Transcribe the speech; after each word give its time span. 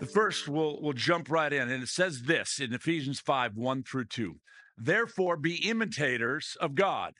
The 0.00 0.06
first, 0.06 0.48
we'll, 0.48 0.80
we'll 0.80 0.94
jump 0.94 1.30
right 1.30 1.52
in, 1.52 1.68
and 1.68 1.82
it 1.82 1.88
says 1.90 2.22
this 2.22 2.58
in 2.58 2.72
Ephesians 2.72 3.20
5 3.20 3.54
1 3.54 3.82
through 3.82 4.06
2. 4.06 4.34
Therefore, 4.78 5.36
be 5.36 5.68
imitators 5.68 6.56
of 6.58 6.74
God 6.74 7.12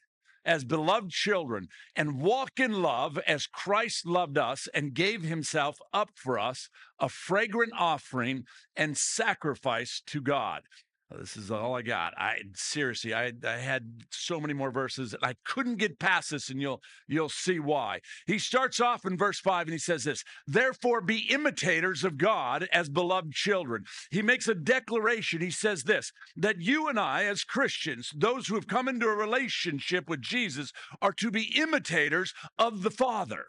as 0.46 0.64
beloved 0.64 1.10
children 1.10 1.68
and 1.94 2.22
walk 2.22 2.58
in 2.58 2.80
love 2.80 3.18
as 3.26 3.46
Christ 3.46 4.06
loved 4.06 4.38
us 4.38 4.66
and 4.72 4.94
gave 4.94 5.22
himself 5.22 5.76
up 5.92 6.08
for 6.14 6.38
us, 6.38 6.70
a 6.98 7.10
fragrant 7.10 7.74
offering 7.78 8.44
and 8.74 8.96
sacrifice 8.96 10.00
to 10.06 10.22
God. 10.22 10.62
This 11.18 11.36
is 11.36 11.50
all 11.50 11.74
I 11.74 11.82
got. 11.82 12.14
I 12.16 12.38
seriously, 12.54 13.12
I, 13.12 13.32
I 13.44 13.56
had 13.56 14.04
so 14.10 14.40
many 14.40 14.54
more 14.54 14.70
verses 14.70 15.14
I 15.22 15.34
couldn't 15.44 15.76
get 15.76 15.98
past 15.98 16.30
this, 16.30 16.50
and 16.50 16.60
you'll 16.60 16.80
you'll 17.08 17.28
see 17.28 17.58
why. 17.58 18.00
He 18.26 18.38
starts 18.38 18.80
off 18.80 19.04
in 19.04 19.16
verse 19.16 19.40
five 19.40 19.66
and 19.66 19.72
he 19.72 19.78
says 19.78 20.04
this: 20.04 20.22
"Therefore, 20.46 21.00
be 21.00 21.26
imitators 21.30 22.04
of 22.04 22.16
God 22.16 22.68
as 22.72 22.88
beloved 22.88 23.32
children." 23.32 23.84
He 24.10 24.22
makes 24.22 24.46
a 24.46 24.54
declaration. 24.54 25.40
He 25.40 25.50
says 25.50 25.84
this: 25.84 26.12
that 26.36 26.60
you 26.60 26.88
and 26.88 26.98
I, 26.98 27.24
as 27.24 27.42
Christians, 27.42 28.10
those 28.14 28.46
who 28.46 28.54
have 28.54 28.68
come 28.68 28.86
into 28.86 29.06
a 29.06 29.14
relationship 29.14 30.08
with 30.08 30.22
Jesus, 30.22 30.72
are 31.02 31.12
to 31.14 31.30
be 31.30 31.58
imitators 31.58 32.32
of 32.58 32.82
the 32.82 32.90
Father 32.90 33.46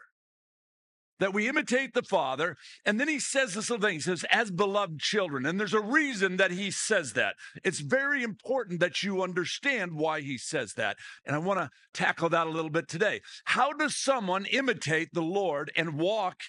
that 1.20 1.32
we 1.32 1.48
imitate 1.48 1.94
the 1.94 2.02
Father. 2.02 2.56
And 2.84 2.98
then 2.98 3.08
he 3.08 3.18
says 3.18 3.54
this 3.54 3.70
little 3.70 3.86
thing. 3.86 3.94
He 3.94 4.00
says, 4.00 4.24
as 4.30 4.50
beloved 4.50 4.98
children. 4.98 5.46
And 5.46 5.58
there's 5.58 5.74
a 5.74 5.80
reason 5.80 6.36
that 6.36 6.50
he 6.50 6.70
says 6.70 7.12
that. 7.12 7.36
It's 7.64 7.80
very 7.80 8.22
important 8.22 8.80
that 8.80 9.02
you 9.02 9.22
understand 9.22 9.92
why 9.94 10.20
he 10.20 10.38
says 10.38 10.74
that. 10.74 10.96
And 11.24 11.36
I 11.36 11.38
want 11.38 11.60
to 11.60 11.70
tackle 11.92 12.28
that 12.30 12.46
a 12.46 12.50
little 12.50 12.70
bit 12.70 12.88
today. 12.88 13.20
How 13.44 13.72
does 13.72 13.96
someone 13.96 14.46
imitate 14.46 15.10
the 15.12 15.22
Lord 15.22 15.70
and 15.76 15.98
walk 15.98 16.40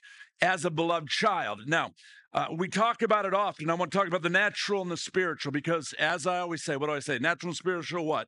as 0.42 0.66
a 0.66 0.72
beloved 0.72 1.10
child? 1.10 1.62
Now, 1.68 1.92
uh, 2.34 2.48
we 2.58 2.68
talk 2.68 3.04
about 3.04 3.26
it 3.26 3.34
often. 3.34 3.70
I 3.70 3.76
want 3.76 3.92
to 3.92 3.98
talk 3.98 4.08
about 4.08 4.24
the 4.24 4.30
natural 4.30 4.82
and 4.82 4.90
the 4.90 4.98
spiritual 4.98 5.52
because, 5.52 5.94
as 6.00 6.26
I 6.26 6.40
always 6.40 6.64
say, 6.64 6.76
what 6.76 6.88
do 6.88 6.94
I 6.94 7.00
say? 7.00 7.20
Natural 7.20 7.52
and 7.52 7.58
spiritual, 7.58 8.06
what? 8.06 8.28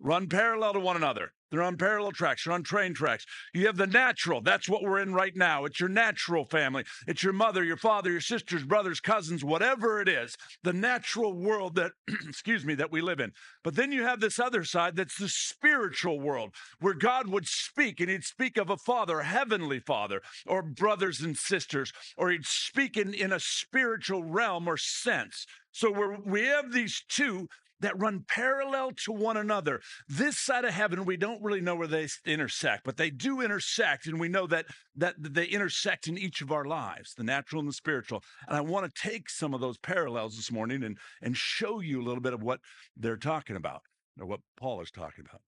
Run 0.00 0.28
parallel 0.28 0.72
to 0.72 0.80
one 0.80 0.96
another. 0.96 1.32
They're 1.50 1.62
on 1.62 1.76
parallel 1.76 2.12
tracks, 2.12 2.44
they're 2.44 2.54
on 2.54 2.62
train 2.62 2.94
tracks. 2.94 3.26
You 3.52 3.66
have 3.66 3.76
the 3.76 3.86
natural. 3.86 4.40
That's 4.40 4.68
what 4.68 4.82
we're 4.82 5.00
in 5.00 5.12
right 5.12 5.34
now. 5.34 5.64
It's 5.64 5.80
your 5.80 5.88
natural 5.88 6.44
family. 6.44 6.84
It's 7.08 7.24
your 7.24 7.32
mother, 7.32 7.64
your 7.64 7.76
father, 7.76 8.10
your 8.10 8.20
sisters, 8.20 8.62
brothers, 8.62 9.00
cousins, 9.00 9.44
whatever 9.44 10.00
it 10.00 10.08
is. 10.08 10.36
The 10.62 10.72
natural 10.72 11.34
world 11.34 11.74
that, 11.74 11.90
excuse 12.28 12.64
me, 12.64 12.74
that 12.76 12.92
we 12.92 13.00
live 13.00 13.18
in. 13.18 13.32
But 13.64 13.74
then 13.74 13.90
you 13.90 14.04
have 14.04 14.20
this 14.20 14.38
other 14.38 14.62
side 14.64 14.94
that's 14.94 15.18
the 15.18 15.28
spiritual 15.28 16.20
world 16.20 16.54
where 16.78 16.94
God 16.94 17.26
would 17.26 17.46
speak 17.46 18.00
and 18.00 18.08
he'd 18.08 18.24
speak 18.24 18.56
of 18.56 18.70
a 18.70 18.76
father, 18.76 19.20
a 19.20 19.24
heavenly 19.24 19.80
father, 19.80 20.22
or 20.46 20.62
brothers 20.62 21.20
and 21.20 21.36
sisters, 21.36 21.92
or 22.16 22.30
he'd 22.30 22.46
speak 22.46 22.96
in, 22.96 23.12
in 23.12 23.32
a 23.32 23.40
spiritual 23.40 24.22
realm 24.22 24.68
or 24.68 24.76
sense. 24.76 25.46
So 25.72 25.90
we 25.90 26.16
we 26.24 26.46
have 26.46 26.72
these 26.72 27.02
two 27.08 27.48
that 27.80 27.98
run 27.98 28.24
parallel 28.28 28.92
to 29.04 29.12
one 29.12 29.36
another. 29.36 29.80
This 30.08 30.38
side 30.38 30.64
of 30.64 30.72
heaven, 30.72 31.04
we 31.04 31.16
don't 31.16 31.42
really 31.42 31.60
know 31.60 31.74
where 31.74 31.86
they 31.86 32.08
intersect, 32.24 32.84
but 32.84 32.96
they 32.96 33.10
do 33.10 33.40
intersect, 33.40 34.06
and 34.06 34.20
we 34.20 34.28
know 34.28 34.46
that 34.46 34.66
that 34.96 35.14
they 35.18 35.46
intersect 35.46 36.06
in 36.06 36.18
each 36.18 36.40
of 36.40 36.52
our 36.52 36.64
lives, 36.64 37.14
the 37.14 37.24
natural 37.24 37.60
and 37.60 37.68
the 37.68 37.74
spiritual. 37.74 38.22
And 38.46 38.56
I 38.56 38.60
want 38.60 38.92
to 38.92 39.08
take 39.08 39.28
some 39.30 39.54
of 39.54 39.60
those 39.60 39.78
parallels 39.78 40.36
this 40.36 40.52
morning 40.52 40.82
and 40.82 40.98
and 41.22 41.36
show 41.36 41.80
you 41.80 42.00
a 42.00 42.04
little 42.04 42.22
bit 42.22 42.34
of 42.34 42.42
what 42.42 42.60
they're 42.96 43.16
talking 43.16 43.56
about, 43.56 43.82
or 44.18 44.26
what 44.26 44.40
Paul 44.58 44.80
is 44.80 44.90
talking 44.90 45.24
about. 45.28 45.40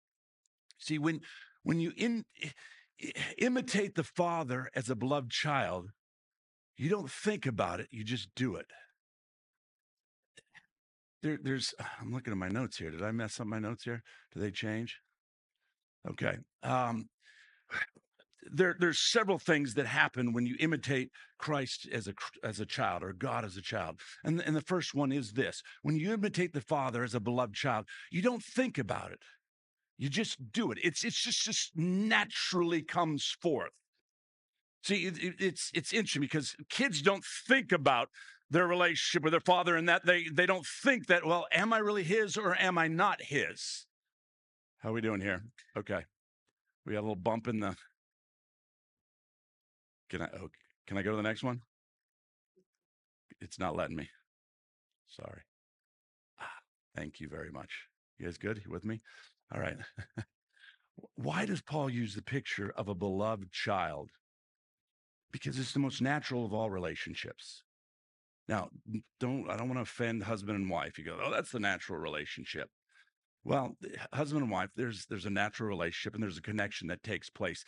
See, 0.79 0.99
when 0.99 1.21
when 1.63 1.81
you 1.81 1.93
in, 1.97 2.25
imitate 3.39 3.95
the 3.95 4.05
Father 4.05 4.69
as 4.75 4.91
a 4.91 4.97
beloved 4.97 5.31
child, 5.31 5.91
you 6.77 6.89
don't 6.89 7.11
think 7.11 7.47
about 7.47 7.81
it, 7.81 7.89
you 7.91 8.05
just 8.05 8.29
do 8.35 8.57
it. 8.57 8.67
There, 11.23 11.39
there's, 11.43 11.75
I'm 12.01 12.13
looking 12.13 12.33
at 12.33 12.39
my 12.39 12.49
notes 12.49 12.77
here. 12.77 12.91
Did 12.91 13.03
I 13.03 13.13
mess 13.13 13.41
up 13.41 13.47
my 13.47 13.59
notes 13.59 13.85
here? 13.85 14.03
Do 14.35 14.41
they 14.41 14.51
change? 14.51 14.99
Okay. 16.09 16.37
Um, 16.63 17.09
there, 18.53 18.77
there's 18.79 18.99
several 18.99 19.39
things 19.39 19.75
that 19.75 19.87
happen 19.87 20.33
when 20.33 20.47
you 20.47 20.57
imitate 20.59 21.11
Christ 21.39 21.89
as 21.93 22.09
a 22.09 22.15
as 22.43 22.61
a 22.61 22.67
child 22.67 23.03
or 23.03 23.13
God 23.13 23.45
as 23.45 23.57
a 23.57 23.63
child, 23.63 24.01
and 24.25 24.41
and 24.41 24.55
the 24.55 24.61
first 24.61 24.95
one 24.95 25.13
is 25.13 25.33
this: 25.33 25.63
when 25.83 25.97
you 25.97 26.13
imitate 26.13 26.53
the 26.53 26.61
Father 26.61 27.05
as 27.05 27.15
a 27.15 27.21
beloved 27.21 27.55
child, 27.55 27.87
you 28.11 28.21
don't 28.21 28.43
think 28.43 28.79
about 28.79 29.13
it, 29.13 29.21
you 29.97 30.09
just 30.09 30.53
do 30.53 30.73
it. 30.73 30.79
It's 30.83 31.05
it's 31.05 31.23
just 31.23 31.45
just 31.45 31.71
naturally 31.77 32.83
comes 32.83 33.37
forth. 33.41 33.71
See, 34.83 35.07
it, 35.07 35.19
it's 35.39 35.71
it's 35.75 35.93
interesting 35.93 36.23
because 36.23 36.57
kids 36.69 37.03
don't 37.03 37.25
think 37.47 37.71
about 37.71 38.09
their 38.53 38.67
relationship 38.67 39.23
with 39.23 39.33
their 39.33 39.41
father 39.41 39.77
and 39.77 39.89
that 39.89 40.05
they 40.05 40.25
they 40.31 40.47
don't 40.47 40.67
think 40.67 41.07
that 41.07 41.25
well 41.25 41.47
am 41.53 41.73
i 41.73 41.79
really 41.79 42.05
his 42.05 42.37
or 42.37 42.55
am 42.61 42.79
i 42.79 42.87
not 42.87 43.21
his? 43.21 43.87
How 44.79 44.91
are 44.91 44.93
we 44.93 45.01
doing 45.01 45.21
here? 45.21 45.43
Okay. 45.77 46.03
We 46.85 46.93
got 46.93 47.01
a 47.01 47.03
little 47.03 47.17
bump 47.17 47.49
in 47.49 47.61
the 47.61 47.75
can 50.11 50.23
i 50.23 50.29
oh, 50.41 50.51
can 50.87 50.99
i 50.99 51.03
go 51.03 51.11
to 51.11 51.17
the 51.17 51.23
next 51.23 51.43
one? 51.43 51.63
It's 53.41 53.59
not 53.59 53.75
letting 53.75 53.97
me. 53.97 54.09
Sorry. 55.09 55.41
Ah, 56.41 56.59
thank 56.95 57.21
you 57.21 57.29
very 57.29 57.51
much. 57.51 57.71
You 58.19 58.27
guys 58.27 58.39
good? 58.39 58.61
You 58.65 58.71
with 58.71 58.85
me? 58.85 59.01
All 59.53 59.61
right. 59.61 59.77
Why 61.15 61.47
does 61.47 61.63
paul 61.63 61.89
use 61.89 62.15
the 62.15 62.23
picture 62.23 62.73
of 62.77 62.89
a 62.89 62.95
beloved 62.95 63.51
child? 63.51 64.11
Because 65.33 65.59
it's 65.59 65.73
the 65.73 65.79
most 65.79 66.03
natural 66.03 66.45
of 66.45 66.53
all 66.53 66.69
relationships 66.69 67.63
now, 68.49 68.69
don't 69.21 69.49
I 69.49 69.57
don't 69.57 69.69
want 69.69 69.79
to 69.79 69.83
offend 69.83 70.23
husband 70.25 70.57
and 70.57 70.69
wife. 70.69 70.99
You 70.99 71.05
go, 71.05 71.19
oh, 71.23 71.31
that's 71.31 71.53
the 71.53 71.61
natural 71.61 71.99
relationship. 71.99 72.69
Well, 73.45 73.77
husband 74.13 74.43
and 74.43 74.51
wife, 74.51 74.71
there's 74.77 75.07
there's 75.07 75.27
a 75.27 75.31
natural 75.31 75.69
relationship 75.69 76.15
and 76.15 76.23
there's 76.23 76.39
a 76.39 76.43
connection 76.43 76.89
that 76.89 77.03
takes 77.03 77.29
place, 77.29 77.65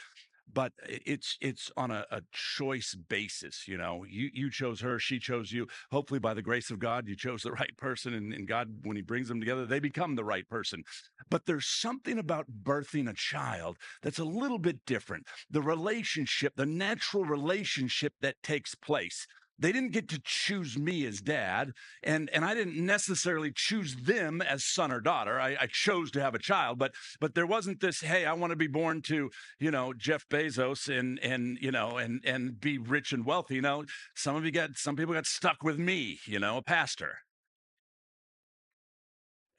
but 0.53 0.73
it's 0.85 1.37
it's 1.41 1.71
on 1.77 1.91
a, 1.91 2.05
a 2.11 2.23
choice 2.33 2.95
basis. 3.09 3.67
You 3.67 3.79
know, 3.79 4.05
you 4.09 4.31
you 4.33 4.51
chose 4.51 4.81
her, 4.81 4.99
she 4.99 5.19
chose 5.19 5.53
you. 5.53 5.67
Hopefully, 5.91 6.21
by 6.21 6.35
the 6.35 6.43
grace 6.43 6.71
of 6.71 6.79
God, 6.79 7.09
you 7.09 7.17
chose 7.17 7.43
the 7.43 7.53
right 7.61 7.77
person, 7.77 8.15
and, 8.15 8.33
and 8.33 8.47
God, 8.47 8.69
when 8.83 8.97
He 8.97 9.03
brings 9.03 9.29
them 9.29 9.41
together, 9.41 9.67
they 9.67 9.81
become 9.81 10.15
the 10.15 10.25
right 10.25 10.49
person. 10.49 10.83
But 11.31 11.47
there's 11.47 11.67
something 11.67 12.19
about 12.19 12.47
birthing 12.63 13.09
a 13.09 13.15
child 13.15 13.77
that's 14.03 14.19
a 14.19 14.25
little 14.25 14.59
bit 14.59 14.85
different. 14.87 15.27
The 15.51 15.63
relationship, 15.63 16.55
the 16.57 16.67
natural 16.67 17.25
relationship 17.25 18.13
that 18.21 18.37
takes 18.43 18.75
place 18.75 19.27
they 19.59 19.73
didn't 19.73 19.93
get 19.93 20.09
to 20.09 20.21
choose 20.25 20.79
me 20.79 21.07
as 21.07 21.21
dad 21.21 21.73
and 22.03 22.29
and 22.31 22.45
i 22.45 22.55
didn't 22.55 22.77
necessarily 22.77 23.53
choose 23.55 23.97
them 23.97 24.43
as 24.43 24.65
son 24.65 24.91
or 24.91 25.01
daughter. 25.01 25.41
I, 25.41 25.57
I, 25.61 25.67
chose 25.67 26.11
to 26.13 26.21
have 26.21 26.35
a 26.35 26.39
child 26.39 26.79
but 26.79 26.93
but 27.21 27.35
there 27.35 27.47
wasn't 27.47 27.81
this 27.81 28.01
hey 28.01 28.25
i 28.27 28.33
want 28.33 28.51
to 28.51 28.57
be 28.57 28.67
born 28.67 29.03
to 29.03 29.31
you 29.59 29.71
know 29.71 29.93
jeff 29.93 30.27
bezos 30.29 30.89
and 30.89 31.19
and 31.21 31.59
you 31.61 31.71
know 31.71 31.97
and 31.97 32.21
and 32.25 32.61
be 32.61 32.79
rich 32.79 33.13
and 33.13 33.25
wealthy 33.25 33.57
you 33.57 33.63
know? 33.63 33.85
Some 34.15 34.37
of 34.37 34.45
you 34.45 34.51
got 34.51 34.77
some 34.77 34.97
people 34.97 35.15
got 35.15 35.27
stuck 35.27 35.63
with 35.63 35.79
me 35.79 36.19
you 36.27 36.39
know 36.39 36.57
a 36.59 36.63
pastor. 36.63 37.19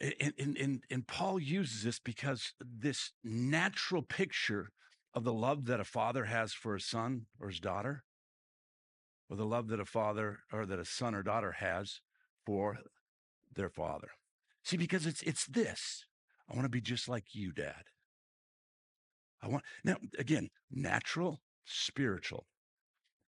And, 0.01 0.33
and, 0.37 0.57
and, 0.57 0.83
and 0.91 1.07
Paul 1.07 1.39
uses 1.39 1.83
this 1.83 1.99
because 1.99 2.51
this 2.59 3.13
natural 3.23 4.01
picture 4.01 4.71
of 5.13 5.23
the 5.23 5.31
love 5.31 5.65
that 5.67 5.79
a 5.79 5.85
father 5.85 6.25
has 6.25 6.51
for 6.51 6.75
a 6.75 6.81
son 6.81 7.27
or 7.39 7.47
his 7.47 7.61
daughter 7.61 8.03
or 9.29 9.37
the 9.37 9.45
love 9.45 9.67
that 9.67 9.79
a 9.79 9.85
father 9.85 10.39
or 10.51 10.65
that 10.65 10.79
a 10.79 10.85
son 10.85 11.15
or 11.15 11.23
daughter 11.23 11.53
has 11.53 12.01
for 12.45 12.77
their 13.53 13.69
father. 13.69 14.09
See, 14.63 14.77
because 14.77 15.05
it's 15.05 15.21
it's 15.23 15.45
this. 15.45 16.05
I 16.49 16.55
want 16.55 16.65
to 16.65 16.69
be 16.69 16.81
just 16.81 17.07
like 17.07 17.33
you, 17.33 17.51
Dad. 17.51 17.83
I 19.41 19.47
want 19.47 19.63
now 19.83 19.97
again, 20.17 20.49
natural, 20.71 21.41
spiritual. 21.65 22.45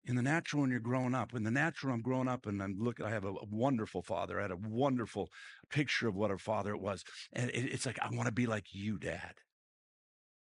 In 0.05 0.15
the 0.15 0.21
natural, 0.21 0.61
when 0.61 0.71
you're 0.71 0.79
growing 0.79 1.13
up, 1.13 1.33
in 1.33 1.43
the 1.43 1.51
natural, 1.51 1.93
I'm 1.93 2.01
growing 2.01 2.29
up 2.29 2.45
and 2.45 2.63
I'm 2.63 2.77
looking. 2.79 3.05
I 3.05 3.09
have 3.09 3.25
a, 3.25 3.29
a 3.31 3.45
wonderful 3.51 4.01
father. 4.01 4.39
I 4.39 4.43
had 4.43 4.51
a 4.51 4.57
wonderful 4.57 5.29
picture 5.69 6.07
of 6.07 6.15
what 6.15 6.31
a 6.31 6.37
father 6.37 6.71
it 6.71 6.81
was, 6.81 7.03
and 7.33 7.49
it, 7.51 7.73
it's 7.73 7.85
like 7.85 7.99
I 8.01 8.09
want 8.09 8.27
to 8.27 8.31
be 8.31 8.45
like 8.45 8.67
you, 8.71 8.97
Dad. 8.97 9.33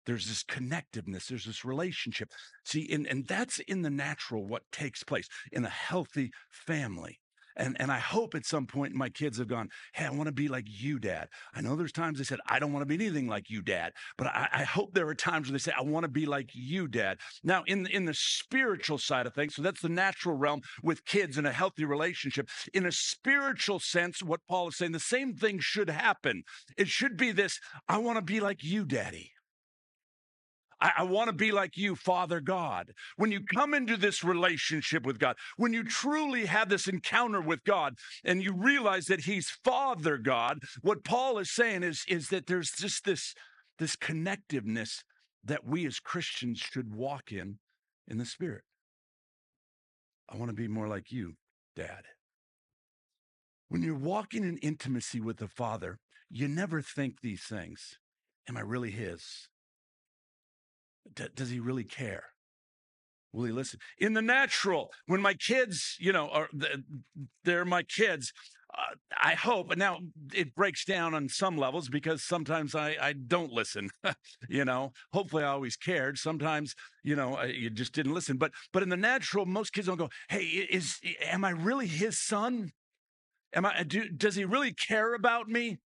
There's 0.07 0.27
this 0.27 0.45
connectiveness, 0.45 1.27
there's 1.27 1.47
this 1.47 1.65
relationship. 1.65 2.31
See, 2.65 2.89
and, 2.93 3.07
and 3.07 3.27
that's 3.27 3.59
in 3.61 3.83
the 3.83 3.91
natural 3.91 4.47
what 4.47 4.63
takes 4.73 5.03
place 5.05 5.29
in 5.53 5.65
a 5.65 5.71
healthy 5.71 6.31
family. 6.51 7.21
And, 7.57 7.77
and 7.79 7.91
I 7.93 7.99
hope 7.99 8.35
at 8.35 8.47
some 8.47 8.67
point 8.67 8.95
my 8.95 9.09
kids 9.09 9.39
have 9.39 9.49
gone, 9.49 9.69
Hey, 9.95 10.07
I 10.07 10.11
want 10.11 10.27
to 10.27 10.33
be 10.33 10.49
like 10.49 10.65
you, 10.67 10.99
dad. 10.99 11.29
I 11.55 11.61
know 11.61 11.77
there's 11.77 11.93
times 11.93 12.19
they 12.19 12.25
said, 12.25 12.39
I 12.49 12.59
don't 12.59 12.73
want 12.73 12.83
to 12.83 12.87
be 12.87 12.95
anything 12.95 13.29
like 13.29 13.51
you, 13.51 13.63
dad. 13.63 13.93
But 14.17 14.29
I, 14.29 14.49
I 14.53 14.63
hope 14.65 14.95
there 14.95 15.09
are 15.09 15.15
times 15.15 15.49
where 15.49 15.53
they 15.53 15.63
say, 15.63 15.73
I 15.77 15.83
want 15.83 16.05
to 16.05 16.11
be 16.11 16.27
like 16.27 16.51
you, 16.55 16.89
dad. 16.89 17.19
Now, 17.43 17.63
in, 17.67 17.87
in 17.87 18.05
the 18.05 18.15
spiritual 18.15 18.99
side 18.99 19.27
of 19.27 19.35
things, 19.35 19.55
so 19.55 19.63
that's 19.63 19.83
the 19.83 19.89
natural 19.89 20.37
realm 20.37 20.63
with 20.83 21.05
kids 21.05 21.39
in 21.39 21.47
a 21.47 21.53
healthy 21.53 21.85
relationship. 21.85 22.49
In 22.73 22.87
a 22.87 22.93
spiritual 22.93 23.81
sense, 23.81 24.23
what 24.23 24.41
Paul 24.49 24.69
is 24.69 24.77
saying, 24.77 24.93
the 24.93 25.01
same 25.01 25.35
thing 25.35 25.59
should 25.61 25.91
happen. 25.91 26.45
It 26.77 26.89
should 26.89 27.17
be 27.17 27.33
this 27.33 27.61
I 27.89 27.99
want 27.99 28.17
to 28.17 28.23
be 28.23 28.41
like 28.41 28.63
you, 28.63 28.85
daddy. 28.85 29.33
I, 30.83 30.93
I 30.99 31.03
want 31.05 31.29
to 31.29 31.33
be 31.33 31.53
like 31.53 31.77
you, 31.77 31.95
Father 31.95 32.41
God. 32.41 32.93
When 33.17 33.31
you 33.31 33.41
come 33.41 33.73
into 33.73 33.97
this 33.97 34.25
relationship 34.25 35.07
with 35.07 35.21
God, 35.21 35.37
when 35.57 35.73
you 35.73 35.85
truly 35.85 36.47
have 36.47 36.69
this 36.69 36.89
encounter 36.89 37.41
with 37.41 37.63
God 37.65 37.95
and 38.25 38.43
you 38.43 38.53
realize 38.53 39.07
that 39.07 39.21
He's 39.21 39.49
Father 39.65 40.19
God, 40.19 40.59
what 40.83 41.05
Paul 41.05 41.39
is 41.39 41.55
saying 41.55 41.85
is, 41.85 42.05
is 42.09 42.29
that 42.29 42.49
there's 42.49 42.73
just 42.73 43.05
this, 43.05 43.33
this 43.79 43.95
connectiveness 43.95 45.05
that 45.45 45.65
we 45.65 45.87
as 45.87 46.01
Christians 46.01 46.59
should 46.59 46.93
walk 46.93 47.31
in 47.31 47.59
in 48.09 48.19
the 48.19 48.27
Spirit. 48.27 48.65
I 50.29 50.37
want 50.37 50.51
to 50.51 50.57
be 50.57 50.69
more 50.69 50.89
like 50.89 51.13
you, 51.13 51.35
Dad. 51.77 52.05
When 53.69 53.83
you're 53.83 53.95
walking 53.95 54.43
in 54.43 54.59
intimacy 54.59 55.21
with 55.21 55.37
the 55.37 55.49
Father, 55.49 55.99
you 56.29 56.49
never 56.49 56.83
think 56.83 57.21
these 57.21 57.45
things. 57.45 57.99
Am 58.49 58.57
I 58.57 58.61
really 58.61 58.91
His? 58.91 59.49
D- 61.15 61.29
does 61.35 61.51
he 61.51 61.61
really 61.61 61.85
care? 61.85 62.25
Will 63.33 63.45
he 63.45 63.53
listen? 63.53 63.81
In 63.99 64.13
the 64.13 64.23
natural, 64.23 64.91
when 65.07 65.23
my 65.23 65.35
kids, 65.35 65.97
you 65.99 66.13
know, 66.13 66.29
are 66.29 66.49
they're 67.45 67.65
my 67.65 67.83
kids, 67.83 68.33
uh, 68.77 68.95
I 69.23 69.35
hope. 69.35 69.71
And 69.71 69.79
now 69.79 69.99
it 70.35 70.55
breaks 70.55 70.85
down 70.85 71.15
on 71.15 71.29
some 71.29 71.57
levels 71.57 71.89
because 71.89 72.23
sometimes 72.23 72.75
I, 72.75 72.97
I 73.01 73.13
don't 73.15 73.53
listen. 73.53 73.91
you 74.49 74.65
know, 74.65 74.93
hopefully 75.13 75.45
I 75.45 75.49
always 75.49 75.77
cared. 75.77 76.19
Sometimes, 76.19 76.75
you 77.03 77.17
know, 77.17 77.37
I, 77.37 77.47
you 77.47 77.71
just 77.71 77.93
didn't 77.93 78.15
listen. 78.15 78.37
But 78.37 78.53
but 78.73 78.83
in 78.83 78.89
the 78.89 78.97
natural, 78.97 79.47
most 79.47 79.73
kids 79.73 79.87
don't 79.87 79.99
go, 79.99 80.11
"Hey, 80.29 80.45
is 80.45 80.99
am 81.23 81.45
I 81.45 81.51
really 81.51 81.87
his 81.87 82.19
son? 82.19 82.73
Am 83.55 83.67
I? 83.67 83.83
Do, 83.83 84.09
does 84.09 84.35
he 84.35 84.45
really 84.45 84.73
care 84.73 85.15
about 85.15 85.49
me? 85.49 85.79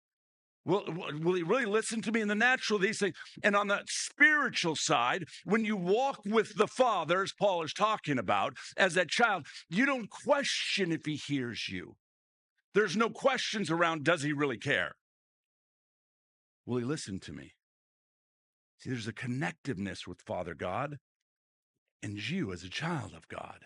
Will, 0.66 0.84
will 1.22 1.36
he 1.36 1.44
really 1.44 1.66
listen 1.66 2.02
to 2.02 2.12
me 2.12 2.22
in 2.22 2.28
the 2.28 2.36
natural? 2.36 2.80
These 2.80 3.00
things. 3.00 3.16
And 3.44 3.56
on 3.56 3.68
the 3.68 3.84
spiritual 3.88 4.76
side, 4.76 5.26
when 5.44 5.64
you 5.64 5.78
walk 5.78 6.22
with 6.26 6.56
the 6.56 6.68
Father, 6.68 7.22
as 7.22 7.34
Paul 7.34 7.64
is 7.64 7.74
talking 7.74 8.18
about, 8.18 8.58
as 8.76 8.96
that 8.96 9.10
child, 9.10 9.46
you 9.70 9.86
don't 9.86 10.10
question 10.10 10.92
if 10.92 11.06
he 11.06 11.16
hears 11.16 11.70
you. 11.70 11.96
There's 12.74 12.98
no 12.98 13.10
questions 13.10 13.70
around, 13.70 14.04
does 14.04 14.24
he 14.24 14.34
really 14.34 14.58
care? 14.58 14.96
Will 16.66 16.78
he 16.78 16.84
listen 16.84 17.20
to 17.22 17.32
me? 17.32 17.54
See, 18.80 18.90
there's 18.90 19.08
a 19.08 19.14
connectiveness 19.14 20.08
with 20.08 20.22
Father 20.26 20.56
God 20.56 20.98
and 22.02 22.18
you 22.30 22.52
as 22.52 22.64
a 22.64 22.70
child 22.70 23.14
of 23.16 23.28
God. 23.28 23.60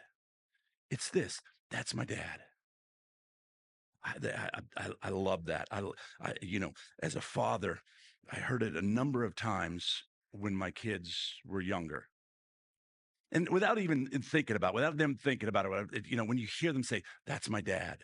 It's 0.91 1.09
this 1.09 1.39
that's 1.71 1.93
my 1.93 2.03
dad. 2.03 2.41
I, 4.03 4.49
I, 4.77 4.89
I 5.03 5.09
love 5.09 5.45
that. 5.45 5.67
I, 5.71 5.83
I, 6.21 6.33
you 6.41 6.59
know, 6.59 6.71
as 7.01 7.15
a 7.15 7.21
father, 7.21 7.79
I 8.31 8.37
heard 8.37 8.63
it 8.63 8.75
a 8.75 8.81
number 8.81 9.23
of 9.23 9.35
times 9.35 10.03
when 10.31 10.55
my 10.55 10.71
kids 10.71 11.35
were 11.45 11.61
younger. 11.61 12.07
And 13.31 13.47
without 13.49 13.77
even 13.77 14.07
thinking 14.07 14.55
about, 14.55 14.73
without 14.73 14.97
them 14.97 15.15
thinking 15.15 15.49
about 15.49 15.65
it, 15.93 16.07
you 16.07 16.17
know, 16.17 16.25
when 16.25 16.37
you 16.37 16.47
hear 16.59 16.73
them 16.73 16.83
say, 16.83 17.03
"That's 17.27 17.49
my 17.49 17.61
dad," 17.61 18.03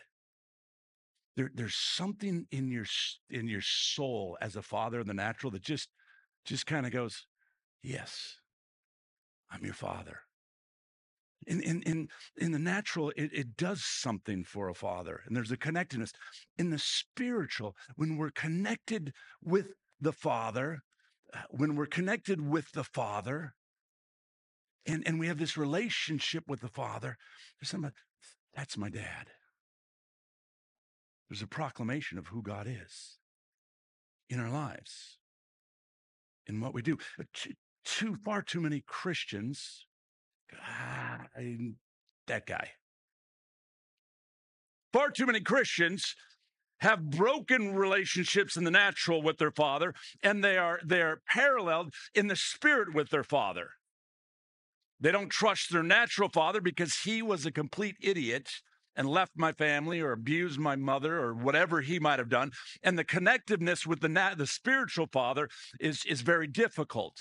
there, 1.36 1.50
there's 1.52 1.74
something 1.74 2.46
in 2.50 2.70
your 2.70 2.86
in 3.28 3.48
your 3.48 3.60
soul 3.60 4.38
as 4.40 4.56
a 4.56 4.62
father 4.62 5.00
in 5.00 5.06
the 5.06 5.14
natural 5.14 5.50
that 5.52 5.62
just 5.62 5.88
just 6.44 6.66
kind 6.66 6.86
of 6.86 6.92
goes, 6.92 7.26
"Yes, 7.82 8.38
I'm 9.50 9.64
your 9.64 9.74
father." 9.74 10.25
In 11.46 11.60
in 11.60 11.82
in, 11.82 12.08
in 12.36 12.52
the 12.52 12.58
natural 12.58 13.10
it, 13.16 13.30
it 13.32 13.56
does 13.56 13.84
something 13.84 14.44
for 14.44 14.68
a 14.68 14.74
father 14.74 15.22
and 15.26 15.36
there's 15.36 15.50
a 15.50 15.56
connectedness. 15.56 16.12
In 16.58 16.70
the 16.70 16.78
spiritual 16.78 17.76
when 17.96 18.16
we're 18.16 18.30
connected 18.30 19.12
with 19.42 19.68
the 20.00 20.12
father 20.12 20.80
uh, 21.34 21.40
when 21.50 21.76
we're 21.76 21.86
connected 21.86 22.40
with 22.40 22.70
the 22.72 22.84
father 22.84 23.54
and 24.86 25.02
and 25.06 25.18
we 25.18 25.28
have 25.28 25.38
this 25.38 25.56
relationship 25.56 26.44
with 26.48 26.60
the 26.60 26.68
father 26.68 27.16
there's 27.60 27.70
somebody 27.70 27.94
that's 28.54 28.78
my 28.78 28.88
dad. 28.88 29.26
There's 31.28 31.42
a 31.42 31.46
proclamation 31.46 32.18
of 32.18 32.28
who 32.28 32.42
god 32.42 32.66
is 32.66 33.18
in 34.28 34.40
our 34.40 34.50
lives 34.50 35.18
in 36.46 36.60
what 36.60 36.72
we 36.72 36.82
do. 36.82 36.96
Too, 37.32 37.52
too 37.84 38.16
far 38.24 38.42
too 38.42 38.60
many 38.60 38.82
christians 38.84 39.86
ah, 40.62 41.26
that 42.26 42.46
guy. 42.46 42.70
Far 44.92 45.10
too 45.10 45.26
many 45.26 45.40
Christians 45.40 46.14
have 46.80 47.10
broken 47.10 47.74
relationships 47.74 48.56
in 48.56 48.64
the 48.64 48.70
natural 48.70 49.22
with 49.22 49.38
their 49.38 49.50
father, 49.50 49.94
and 50.22 50.42
they 50.42 50.56
are 50.56 50.80
they 50.84 51.02
are 51.02 51.20
paralleled 51.28 51.92
in 52.14 52.28
the 52.28 52.36
spirit 52.36 52.94
with 52.94 53.10
their 53.10 53.24
father. 53.24 53.70
They 55.00 55.12
don't 55.12 55.30
trust 55.30 55.72
their 55.72 55.82
natural 55.82 56.28
father 56.28 56.60
because 56.60 57.00
he 57.04 57.22
was 57.22 57.44
a 57.44 57.52
complete 57.52 57.96
idiot 58.00 58.48
and 58.96 59.08
left 59.08 59.32
my 59.36 59.52
family 59.52 60.00
or 60.00 60.12
abused 60.12 60.58
my 60.58 60.74
mother 60.74 61.18
or 61.18 61.34
whatever 61.34 61.82
he 61.82 61.98
might 61.98 62.18
have 62.18 62.30
done. 62.30 62.50
And 62.82 62.98
the 62.98 63.04
connectiveness 63.04 63.86
with 63.86 64.00
the, 64.00 64.08
nat- 64.08 64.38
the 64.38 64.46
spiritual 64.46 65.06
father 65.12 65.48
is, 65.78 66.02
is 66.06 66.22
very 66.22 66.46
difficult. 66.46 67.16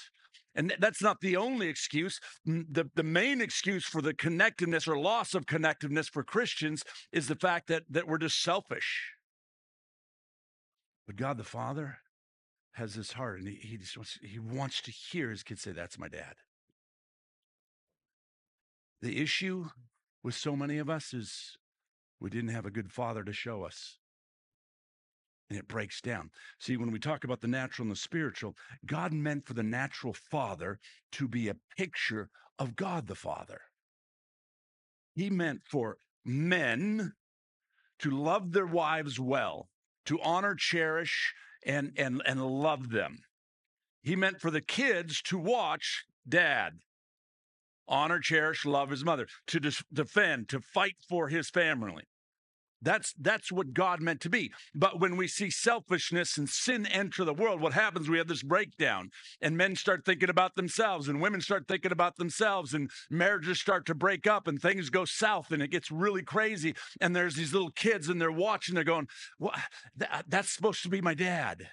And 0.55 0.73
that's 0.79 1.01
not 1.01 1.19
the 1.19 1.35
only 1.35 1.67
excuse. 1.67 2.19
The, 2.45 2.89
the 2.95 3.03
main 3.03 3.41
excuse 3.41 3.85
for 3.85 4.01
the 4.01 4.13
connectedness 4.13 4.87
or 4.87 4.97
loss 4.97 5.33
of 5.33 5.45
connectiveness 5.45 6.09
for 6.09 6.23
Christians 6.23 6.83
is 7.11 7.27
the 7.27 7.35
fact 7.35 7.67
that, 7.67 7.83
that 7.89 8.07
we're 8.07 8.17
just 8.17 8.41
selfish. 8.41 9.11
But 11.05 11.17
God 11.17 11.37
the 11.37 11.43
Father 11.43 11.97
has 12.73 12.95
this 12.95 13.13
heart 13.13 13.39
and 13.39 13.47
he, 13.49 13.55
he, 13.55 13.77
just 13.77 13.97
wants, 13.97 14.17
he 14.21 14.39
wants 14.39 14.81
to 14.83 14.91
hear 14.91 15.29
his 15.29 15.43
kids 15.43 15.61
say, 15.61 15.71
That's 15.71 15.99
my 15.99 16.07
dad. 16.07 16.35
The 19.01 19.21
issue 19.21 19.67
with 20.23 20.35
so 20.35 20.55
many 20.55 20.77
of 20.77 20.89
us 20.89 21.13
is 21.13 21.57
we 22.19 22.29
didn't 22.29 22.49
have 22.49 22.65
a 22.65 22.71
good 22.71 22.91
father 22.91 23.23
to 23.23 23.33
show 23.33 23.63
us 23.63 23.97
and 25.49 25.59
it 25.59 25.67
breaks 25.67 26.01
down. 26.01 26.31
See, 26.59 26.77
when 26.77 26.91
we 26.91 26.99
talk 26.99 27.23
about 27.23 27.41
the 27.41 27.47
natural 27.47 27.85
and 27.85 27.91
the 27.91 27.99
spiritual, 27.99 28.55
God 28.85 29.13
meant 29.13 29.45
for 29.45 29.53
the 29.53 29.63
natural 29.63 30.13
father 30.13 30.79
to 31.13 31.27
be 31.27 31.49
a 31.49 31.57
picture 31.77 32.29
of 32.57 32.75
God 32.75 33.07
the 33.07 33.15
Father. 33.15 33.61
He 35.13 35.29
meant 35.29 35.61
for 35.69 35.97
men 36.25 37.13
to 37.99 38.11
love 38.11 38.51
their 38.51 38.65
wives 38.65 39.19
well, 39.19 39.69
to 40.05 40.19
honor, 40.21 40.55
cherish, 40.55 41.33
and, 41.65 41.93
and, 41.97 42.21
and 42.25 42.45
love 42.45 42.89
them. 42.89 43.19
He 44.01 44.15
meant 44.15 44.41
for 44.41 44.51
the 44.51 44.61
kids 44.61 45.21
to 45.23 45.37
watch 45.37 46.05
dad, 46.27 46.73
honor, 47.87 48.19
cherish, 48.19 48.65
love 48.65 48.89
his 48.89 49.05
mother, 49.05 49.27
to 49.47 49.59
defend, 49.93 50.49
to 50.49 50.59
fight 50.59 50.95
for 51.07 51.29
his 51.29 51.49
family. 51.49 52.03
That's 52.85 53.13
that's 53.19 53.51
what 53.51 53.73
God 53.73 53.99
meant 53.99 54.21
to 54.21 54.29
be. 54.29 54.51
But 54.75 54.99
when 54.99 55.17
we 55.17 55.27
see 55.27 55.49
selfishness 55.49 56.37
and 56.37 56.47
sin 56.47 56.85
enter 56.85 57.25
the 57.25 57.33
world, 57.33 57.59
what 57.59 57.73
happens? 57.73 58.07
We 58.07 58.19
have 58.19 58.27
this 58.27 58.43
breakdown, 58.43 59.09
and 59.41 59.57
men 59.57 59.75
start 59.75 60.05
thinking 60.05 60.29
about 60.29 60.55
themselves, 60.55 61.09
and 61.09 61.19
women 61.19 61.41
start 61.41 61.67
thinking 61.67 61.91
about 61.91 62.17
themselves, 62.17 62.75
and 62.75 62.91
marriages 63.09 63.59
start 63.59 63.87
to 63.87 63.95
break 63.95 64.27
up, 64.27 64.47
and 64.47 64.61
things 64.61 64.91
go 64.91 65.03
south, 65.03 65.51
and 65.51 65.63
it 65.63 65.71
gets 65.71 65.89
really 65.89 66.21
crazy. 66.21 66.75
And 67.01 67.15
there's 67.15 67.35
these 67.35 67.53
little 67.53 67.71
kids, 67.71 68.07
and 68.07 68.21
they're 68.21 68.31
watching, 68.31 68.75
they're 68.75 68.83
going, 68.83 69.07
"Well, 69.39 69.55
that's 70.27 70.55
supposed 70.55 70.83
to 70.83 70.89
be 70.89 71.01
my 71.01 71.15
dad." 71.15 71.67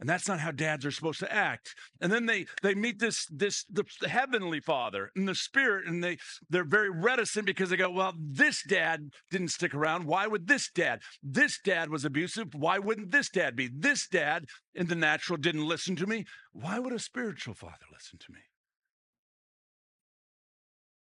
And 0.00 0.08
that's 0.08 0.28
not 0.28 0.40
how 0.40 0.50
dads 0.50 0.86
are 0.86 0.90
supposed 0.90 1.18
to 1.20 1.32
act. 1.32 1.74
And 2.00 2.12
then 2.12 2.26
they 2.26 2.46
they 2.62 2.74
meet 2.74 2.98
this 2.98 3.26
this 3.30 3.64
the 3.64 3.84
heavenly 4.08 4.60
father 4.60 5.10
and 5.16 5.28
the 5.28 5.34
spirit 5.34 5.86
and 5.86 6.02
they 6.02 6.18
they're 6.48 6.64
very 6.64 6.90
reticent 6.90 7.46
because 7.46 7.70
they 7.70 7.76
go 7.76 7.90
well 7.90 8.14
this 8.18 8.62
dad 8.62 9.10
didn't 9.30 9.48
stick 9.48 9.74
around. 9.74 10.04
Why 10.04 10.26
would 10.26 10.46
this 10.46 10.70
dad? 10.70 11.00
This 11.22 11.58
dad 11.62 11.90
was 11.90 12.04
abusive. 12.04 12.54
Why 12.54 12.78
wouldn't 12.78 13.10
this 13.10 13.28
dad 13.28 13.56
be? 13.56 13.68
This 13.72 14.06
dad 14.06 14.46
in 14.74 14.86
the 14.86 14.94
natural 14.94 15.36
didn't 15.36 15.66
listen 15.66 15.96
to 15.96 16.06
me. 16.06 16.24
Why 16.52 16.78
would 16.78 16.92
a 16.92 16.98
spiritual 16.98 17.54
father 17.54 17.86
listen 17.92 18.18
to 18.18 18.32
me? 18.32 18.40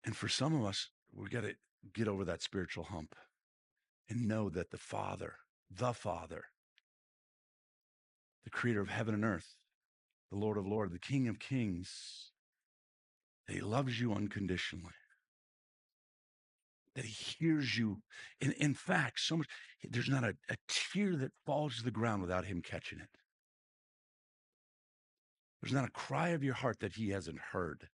And 0.03 0.15
for 0.15 0.27
some 0.27 0.53
of 0.53 0.65
us 0.65 0.89
we 1.13 1.29
got 1.29 1.43
to 1.43 1.53
get 1.93 2.07
over 2.07 2.25
that 2.25 2.41
spiritual 2.41 2.85
hump 2.85 3.15
and 4.09 4.27
know 4.27 4.49
that 4.49 4.71
the 4.71 4.77
father 4.77 5.35
the 5.69 5.93
father 5.93 6.45
the 8.43 8.49
creator 8.49 8.81
of 8.81 8.89
heaven 8.89 9.13
and 9.13 9.23
earth, 9.25 9.55
the 10.31 10.37
Lord 10.37 10.57
of 10.57 10.67
lords, 10.67 10.91
the 10.91 10.99
King 10.99 11.27
of 11.27 11.39
kings. 11.39 12.31
that 13.47 13.53
He 13.53 13.61
loves 13.61 13.99
you 13.99 14.13
unconditionally. 14.13 14.93
that 16.95 17.05
he 17.05 17.11
hears 17.11 17.77
you. 17.77 18.01
In, 18.41 18.51
in 18.53 18.73
fact, 18.73 19.19
so 19.19 19.37
much, 19.37 19.47
there's 19.89 20.09
not 20.09 20.23
a, 20.23 20.35
a 20.49 20.55
tear 20.67 21.15
that 21.15 21.31
falls 21.45 21.77
to 21.77 21.83
the 21.83 21.91
ground 21.91 22.21
without 22.21 22.45
him 22.45 22.61
catching 22.61 22.99
it. 22.99 23.09
There's 25.61 25.73
not 25.73 25.87
a 25.87 25.91
cry 25.91 26.29
of 26.29 26.43
your 26.43 26.55
heart 26.55 26.79
that 26.79 26.93
he 26.95 27.09
hasn't 27.09 27.39
heard. 27.51 27.87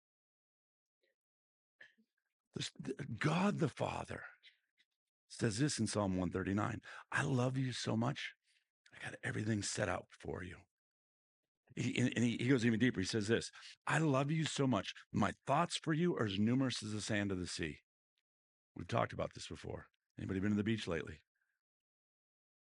God 3.19 3.59
the 3.59 3.69
Father 3.69 4.23
says 5.29 5.59
this 5.59 5.79
in 5.81 5.89
Psalm 5.89 6.13
139 6.17 6.81
I 7.11 7.23
love 7.23 7.57
you 7.57 7.73
so 7.73 7.97
much, 7.97 8.35
I 8.95 9.05
got 9.05 9.19
everything 9.25 9.63
set 9.63 9.89
out 9.89 10.07
for 10.11 10.43
you. 10.43 10.57
He, 11.77 11.99
and 11.99 12.25
he, 12.25 12.37
goes 12.47 12.65
even 12.65 12.79
deeper. 12.79 13.01
He 13.01 13.07
says 13.07 13.27
this 13.27 13.51
I 13.87 13.99
love 13.99 14.31
you 14.31 14.45
so 14.45 14.67
much. 14.67 14.95
My 15.13 15.33
thoughts 15.47 15.77
for 15.77 15.93
you 15.93 16.15
are 16.17 16.27
as 16.27 16.39
numerous 16.39 16.83
as 16.83 16.93
the 16.93 17.01
sand 17.01 17.33
of 17.33 17.41
the 17.41 17.47
sea. 17.47 17.79
We've 18.77 18.89
talked 18.89 19.13
about 19.13 19.35
this 19.35 19.49
before. 19.49 19.87
Anybody 20.19 20.41
been 20.41 20.51
to 20.51 20.57
the 20.57 20.63
beach 20.63 20.87
lately? 20.87 21.21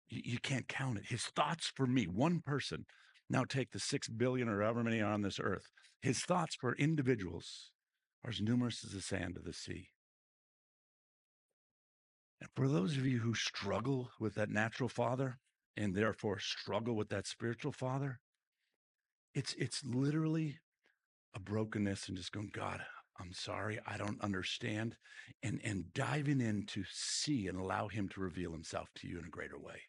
You, 0.10 0.22
you 0.24 0.40
can't 0.40 0.68
count 0.68 1.00
it. 1.00 1.06
His 1.08 1.24
thoughts 1.24 1.72
for 1.75 1.88
me, 1.88 2.06
one 2.06 2.42
person, 2.42 2.86
now 3.30 3.44
take 3.44 3.72
the 3.72 3.80
six 3.80 4.08
billion 4.08 4.48
or 4.48 4.62
however 4.62 4.84
many 4.84 5.01
are 5.01 5.12
on 5.12 5.22
this 5.22 5.40
earth. 5.40 5.70
His 6.01 6.20
thoughts 6.20 6.56
for 6.56 6.75
individuals 6.75 7.72
are 8.24 8.30
as 8.30 8.42
numerous 8.42 8.84
as 8.84 8.92
the 8.92 9.01
sand 9.01 9.38
of 9.38 9.46
the 9.46 9.54
sea. 9.54 9.90
And 12.40 12.50
for 12.56 12.68
those 12.68 12.98
of 12.98 13.06
you 13.06 13.20
who 13.20 13.34
struggle 13.34 14.12
with 14.20 14.36
that 14.36 14.50
natural 14.50 14.90
father 14.90 15.40
and 15.78 15.96
therefore 15.96 16.40
struggle 16.40 16.96
with 16.96 17.10
that 17.10 17.28
spiritual 17.28 17.72
father, 17.72 18.20
it's 19.34 19.54
it's 19.58 19.84
literally 19.86 20.60
a 21.36 21.40
brokenness 21.40 22.08
and 22.08 22.18
just 22.18 22.32
going, 22.32 22.51
God, 22.54 22.82
I'm 23.20 23.34
sorry, 23.34 23.80
I 23.86 23.98
don't 23.98 24.22
understand, 24.22 24.96
and 25.44 25.62
and 25.63 25.94
diving 25.94 26.42
in 26.42 26.66
to 26.68 26.84
see 26.92 27.48
and 27.48 27.58
allow 27.58 27.88
Him 27.88 28.10
to 28.10 28.22
reveal 28.22 28.51
Himself 28.51 28.90
to 28.96 29.08
you 29.08 29.20
in 29.20 29.25
a 29.25 29.30
greater 29.30 29.60
way, 29.60 29.82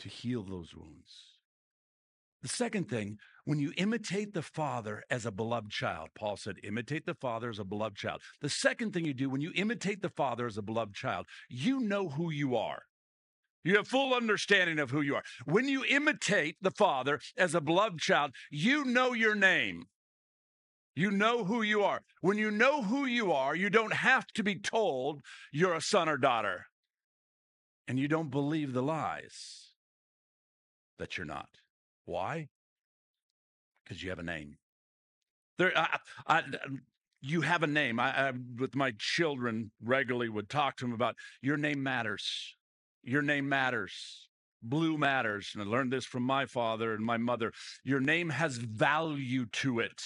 to 0.00 0.08
heal 0.08 0.42
those 0.42 0.74
wounds. 0.74 1.38
The 2.42 2.48
second 2.48 2.88
thing, 2.88 3.18
when 3.46 3.58
you 3.58 3.72
imitate 3.76 4.32
the 4.32 4.42
Father 4.42 5.02
as 5.10 5.26
a 5.26 5.32
beloved 5.32 5.70
child, 5.70 6.10
Paul 6.14 6.36
said, 6.36 6.56
imitate 6.62 7.04
the 7.04 7.14
Father 7.14 7.50
as 7.50 7.58
a 7.58 7.64
beloved 7.64 7.96
child. 7.96 8.20
The 8.40 8.48
second 8.48 8.92
thing 8.92 9.04
you 9.04 9.14
do 9.14 9.28
when 9.28 9.40
you 9.40 9.50
imitate 9.56 10.02
the 10.02 10.08
Father 10.08 10.46
as 10.46 10.56
a 10.56 10.62
beloved 10.62 10.94
child, 10.94 11.26
you 11.48 11.80
know 11.80 12.08
who 12.08 12.30
you 12.30 12.56
are. 12.56 12.82
You 13.64 13.76
have 13.76 13.88
full 13.88 14.14
understanding 14.14 14.78
of 14.78 14.90
who 14.90 15.00
you 15.00 15.16
are. 15.16 15.24
When 15.44 15.68
you 15.68 15.84
imitate 15.84 16.56
the 16.62 16.70
Father 16.70 17.20
as 17.36 17.54
a 17.54 17.60
beloved 17.60 17.98
child, 17.98 18.32
you 18.50 18.84
know 18.84 19.12
your 19.12 19.34
name. 19.34 19.86
You 20.94 21.10
know 21.10 21.44
who 21.44 21.62
you 21.62 21.82
are. 21.84 22.00
When 22.22 22.38
you 22.38 22.50
know 22.50 22.82
who 22.82 23.04
you 23.04 23.32
are, 23.32 23.54
you 23.54 23.70
don't 23.70 23.92
have 23.92 24.26
to 24.34 24.42
be 24.42 24.56
told 24.56 25.22
you're 25.52 25.74
a 25.74 25.80
son 25.80 26.08
or 26.08 26.16
daughter. 26.16 26.66
And 27.86 27.98
you 27.98 28.08
don't 28.08 28.30
believe 28.30 28.72
the 28.72 28.82
lies 28.82 29.68
that 30.98 31.16
you're 31.16 31.24
not. 31.24 31.48
Why? 32.04 32.48
Because 33.84 34.02
you 34.02 34.10
have 34.10 34.18
a 34.18 34.24
name. 34.24 34.58
There, 35.56 35.76
I, 35.76 35.98
I, 36.26 36.38
um, 36.38 36.82
you 37.20 37.40
have 37.40 37.62
a 37.62 37.66
name. 37.66 37.98
I, 37.98 38.28
I, 38.28 38.32
with 38.58 38.74
my 38.74 38.92
children, 38.98 39.70
regularly 39.82 40.28
would 40.28 40.48
talk 40.48 40.76
to 40.76 40.84
them 40.84 40.92
about 40.92 41.16
your 41.42 41.56
name 41.56 41.82
matters. 41.82 42.56
Your 43.02 43.22
name 43.22 43.48
matters. 43.48 44.28
Blue 44.62 44.98
matters. 44.98 45.50
And 45.54 45.62
I 45.62 45.66
learned 45.66 45.92
this 45.92 46.04
from 46.04 46.22
my 46.22 46.46
father 46.46 46.94
and 46.94 47.04
my 47.04 47.16
mother. 47.16 47.52
Your 47.84 48.00
name 48.00 48.30
has 48.30 48.56
value 48.56 49.46
to 49.46 49.80
it 49.80 50.02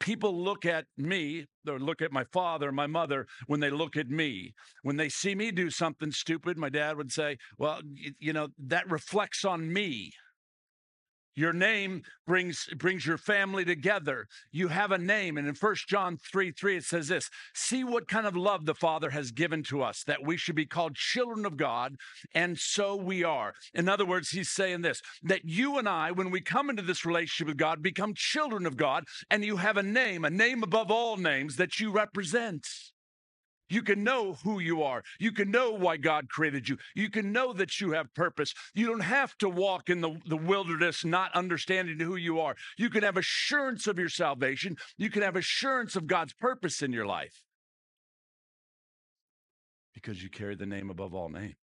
people 0.00 0.42
look 0.42 0.64
at 0.64 0.86
me 0.96 1.46
or 1.66 1.78
look 1.78 2.02
at 2.02 2.12
my 2.12 2.24
father, 2.32 2.72
my 2.72 2.86
mother, 2.86 3.26
when 3.46 3.60
they 3.60 3.70
look 3.70 3.96
at 3.96 4.08
me. 4.08 4.54
When 4.82 4.96
they 4.96 5.08
see 5.08 5.34
me 5.34 5.50
do 5.50 5.70
something 5.70 6.10
stupid, 6.12 6.56
my 6.56 6.68
dad 6.68 6.96
would 6.96 7.12
say, 7.12 7.38
Well, 7.58 7.80
you 8.18 8.32
know, 8.32 8.48
that 8.58 8.90
reflects 8.90 9.44
on 9.44 9.72
me. 9.72 10.12
Your 11.38 11.52
name 11.52 12.02
brings 12.26 12.66
brings 12.78 13.06
your 13.06 13.16
family 13.16 13.64
together. 13.64 14.26
You 14.50 14.66
have 14.66 14.90
a 14.90 14.98
name. 14.98 15.38
And 15.38 15.46
in 15.46 15.54
First 15.54 15.86
John 15.88 16.16
3 16.16 16.50
3, 16.50 16.78
it 16.78 16.84
says 16.84 17.06
this 17.06 17.30
See 17.54 17.84
what 17.84 18.08
kind 18.08 18.26
of 18.26 18.36
love 18.36 18.66
the 18.66 18.74
Father 18.74 19.10
has 19.10 19.30
given 19.30 19.62
to 19.64 19.80
us, 19.80 20.02
that 20.08 20.24
we 20.26 20.36
should 20.36 20.56
be 20.56 20.66
called 20.66 20.96
children 20.96 21.46
of 21.46 21.56
God, 21.56 21.94
and 22.34 22.58
so 22.58 22.96
we 22.96 23.22
are. 23.22 23.54
In 23.72 23.88
other 23.88 24.04
words, 24.04 24.30
he's 24.30 24.50
saying 24.50 24.82
this 24.82 25.00
that 25.22 25.44
you 25.44 25.78
and 25.78 25.88
I, 25.88 26.10
when 26.10 26.32
we 26.32 26.40
come 26.40 26.70
into 26.70 26.82
this 26.82 27.04
relationship 27.04 27.46
with 27.46 27.56
God, 27.56 27.84
become 27.84 28.14
children 28.16 28.66
of 28.66 28.76
God, 28.76 29.04
and 29.30 29.44
you 29.44 29.58
have 29.58 29.76
a 29.76 29.82
name, 29.84 30.24
a 30.24 30.30
name 30.30 30.64
above 30.64 30.90
all 30.90 31.16
names 31.16 31.54
that 31.54 31.78
you 31.78 31.92
represent. 31.92 32.66
You 33.68 33.82
can 33.82 34.02
know 34.02 34.34
who 34.44 34.60
you 34.60 34.82
are. 34.82 35.02
You 35.18 35.32
can 35.32 35.50
know 35.50 35.72
why 35.72 35.96
God 35.96 36.28
created 36.28 36.68
you. 36.68 36.78
You 36.94 37.10
can 37.10 37.32
know 37.32 37.52
that 37.52 37.80
you 37.80 37.92
have 37.92 38.14
purpose. 38.14 38.54
You 38.74 38.86
don't 38.86 39.00
have 39.00 39.36
to 39.38 39.48
walk 39.48 39.90
in 39.90 40.00
the, 40.00 40.18
the 40.26 40.36
wilderness 40.36 41.04
not 41.04 41.34
understanding 41.34 42.00
who 42.00 42.16
you 42.16 42.40
are. 42.40 42.56
You 42.76 42.90
can 42.90 43.02
have 43.02 43.16
assurance 43.16 43.86
of 43.86 43.98
your 43.98 44.08
salvation. 44.08 44.76
You 44.96 45.10
can 45.10 45.22
have 45.22 45.36
assurance 45.36 45.96
of 45.96 46.06
God's 46.06 46.32
purpose 46.32 46.82
in 46.82 46.92
your 46.92 47.06
life 47.06 47.42
because 49.94 50.22
you 50.22 50.30
carry 50.30 50.54
the 50.54 50.66
name 50.66 50.90
above 50.90 51.14
all 51.14 51.28
names. 51.28 51.56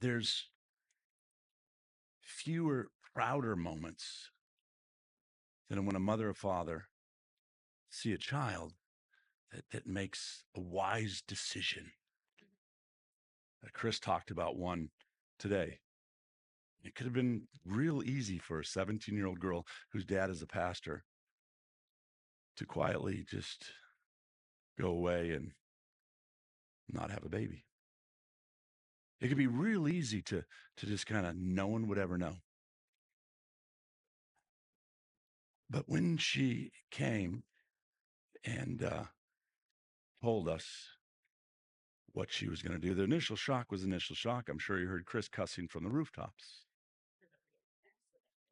There's 0.00 0.48
fewer, 2.20 2.88
prouder 3.14 3.56
moments 3.56 4.30
than 5.70 5.86
when 5.86 5.96
a 5.96 6.00
mother 6.00 6.30
or 6.30 6.34
father 6.34 6.88
see 7.94 8.12
a 8.12 8.18
child 8.18 8.72
that, 9.52 9.64
that 9.72 9.86
makes 9.86 10.44
a 10.56 10.60
wise 10.60 11.22
decision. 11.26 11.90
Uh, 13.64 13.68
Chris 13.72 13.98
talked 13.98 14.30
about 14.30 14.56
one 14.56 14.88
today. 15.38 15.78
It 16.82 16.94
could 16.94 17.06
have 17.06 17.14
been 17.14 17.42
real 17.64 18.02
easy 18.02 18.38
for 18.38 18.60
a 18.60 18.64
17 18.64 19.16
year 19.16 19.26
old 19.26 19.40
girl 19.40 19.64
whose 19.92 20.04
dad 20.04 20.28
is 20.28 20.42
a 20.42 20.46
pastor 20.46 21.04
to 22.56 22.66
quietly 22.66 23.24
just 23.28 23.64
go 24.78 24.88
away 24.88 25.30
and 25.30 25.52
not 26.92 27.10
have 27.10 27.24
a 27.24 27.30
baby. 27.30 27.64
It 29.20 29.28
could 29.28 29.38
be 29.38 29.46
real 29.46 29.88
easy 29.88 30.20
to, 30.22 30.42
to 30.76 30.86
just 30.86 31.06
kind 31.06 31.24
of 31.24 31.36
no 31.36 31.66
one 31.66 31.88
would 31.88 31.98
ever 31.98 32.18
know. 32.18 32.34
But 35.70 35.84
when 35.88 36.18
she 36.18 36.72
came 36.90 37.44
and 38.44 38.82
uh, 38.82 39.04
told 40.22 40.48
us 40.48 40.66
what 42.12 42.32
she 42.32 42.48
was 42.48 42.62
going 42.62 42.78
to 42.78 42.86
do. 42.86 42.94
The 42.94 43.02
initial 43.02 43.36
shock 43.36 43.70
was 43.70 43.84
initial 43.84 44.14
shock. 44.14 44.48
I'm 44.48 44.58
sure 44.58 44.78
you 44.78 44.86
heard 44.86 45.06
Chris 45.06 45.28
cussing 45.28 45.68
from 45.68 45.84
the 45.84 45.90
rooftops. 45.90 46.64